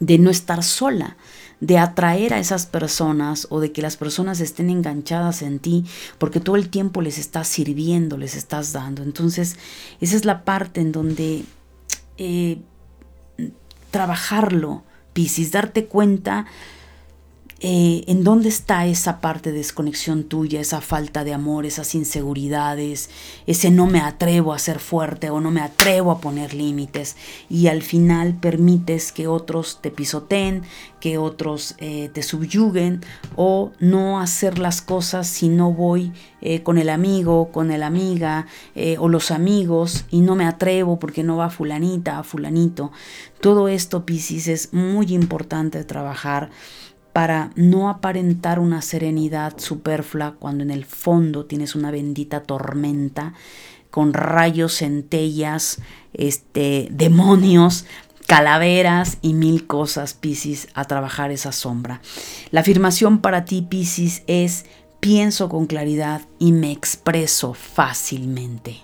de 0.00 0.18
no 0.18 0.30
estar 0.30 0.62
sola, 0.62 1.16
de 1.60 1.78
atraer 1.78 2.34
a 2.34 2.38
esas 2.38 2.66
personas 2.66 3.48
o 3.50 3.60
de 3.60 3.72
que 3.72 3.82
las 3.82 3.96
personas 3.96 4.40
estén 4.40 4.70
enganchadas 4.70 5.42
en 5.42 5.58
ti 5.58 5.84
porque 6.18 6.40
todo 6.40 6.56
el 6.56 6.68
tiempo 6.68 7.02
les 7.02 7.18
estás 7.18 7.48
sirviendo, 7.48 8.16
les 8.16 8.36
estás 8.36 8.72
dando. 8.72 9.02
Entonces, 9.02 9.56
esa 10.00 10.16
es 10.16 10.24
la 10.24 10.44
parte 10.44 10.80
en 10.80 10.92
donde 10.92 11.44
eh, 12.16 12.58
trabajarlo, 13.90 14.84
Piscis, 15.12 15.50
darte 15.50 15.86
cuenta 15.86 16.46
eh, 17.60 18.04
¿en 18.06 18.22
dónde 18.22 18.48
está 18.48 18.86
esa 18.86 19.20
parte 19.20 19.50
de 19.50 19.58
desconexión 19.58 20.22
tuya, 20.24 20.60
esa 20.60 20.80
falta 20.80 21.24
de 21.24 21.34
amor, 21.34 21.66
esas 21.66 21.96
inseguridades, 21.96 23.10
ese 23.48 23.72
no 23.72 23.86
me 23.86 23.98
atrevo 23.98 24.52
a 24.52 24.60
ser 24.60 24.78
fuerte 24.78 25.30
o 25.30 25.40
no 25.40 25.50
me 25.50 25.60
atrevo 25.60 26.12
a 26.12 26.20
poner 26.20 26.54
límites? 26.54 27.16
Y 27.50 27.66
al 27.66 27.82
final 27.82 28.34
permites 28.34 29.10
que 29.10 29.26
otros 29.26 29.80
te 29.80 29.90
pisoteen, 29.90 30.62
que 31.00 31.18
otros 31.18 31.74
eh, 31.78 32.10
te 32.12 32.22
subyuguen 32.22 33.00
o 33.34 33.72
no 33.80 34.20
hacer 34.20 34.60
las 34.60 34.80
cosas 34.80 35.26
si 35.26 35.48
no 35.48 35.72
voy 35.72 36.12
eh, 36.40 36.62
con 36.62 36.78
el 36.78 36.88
amigo, 36.88 37.50
con 37.50 37.68
la 37.68 37.86
amiga 37.86 38.46
o 38.98 39.08
los 39.08 39.30
amigos 39.30 40.04
y 40.10 40.20
no 40.20 40.36
me 40.36 40.44
atrevo 40.44 40.98
porque 40.98 41.24
no 41.24 41.36
va 41.36 41.50
fulanita, 41.50 42.22
fulanito. 42.22 42.92
Todo 43.40 43.68
esto, 43.68 44.04
Piscis, 44.06 44.48
es 44.48 44.72
muy 44.72 45.12
importante 45.12 45.82
trabajar 45.84 46.50
para 47.18 47.50
no 47.56 47.88
aparentar 47.88 48.60
una 48.60 48.80
serenidad 48.80 49.58
superflua 49.58 50.36
cuando 50.38 50.62
en 50.62 50.70
el 50.70 50.84
fondo 50.84 51.46
tienes 51.46 51.74
una 51.74 51.90
bendita 51.90 52.44
tormenta 52.44 53.34
con 53.90 54.14
rayos, 54.14 54.76
centellas, 54.78 55.80
este, 56.12 56.86
demonios, 56.92 57.86
calaveras 58.28 59.18
y 59.20 59.34
mil 59.34 59.66
cosas, 59.66 60.14
Piscis, 60.14 60.68
a 60.74 60.84
trabajar 60.84 61.32
esa 61.32 61.50
sombra. 61.50 62.00
La 62.52 62.60
afirmación 62.60 63.18
para 63.18 63.44
ti, 63.44 63.62
Piscis, 63.62 64.22
es 64.28 64.66
pienso 65.00 65.48
con 65.48 65.66
claridad 65.66 66.20
y 66.38 66.52
me 66.52 66.70
expreso 66.70 67.52
fácilmente. 67.52 68.78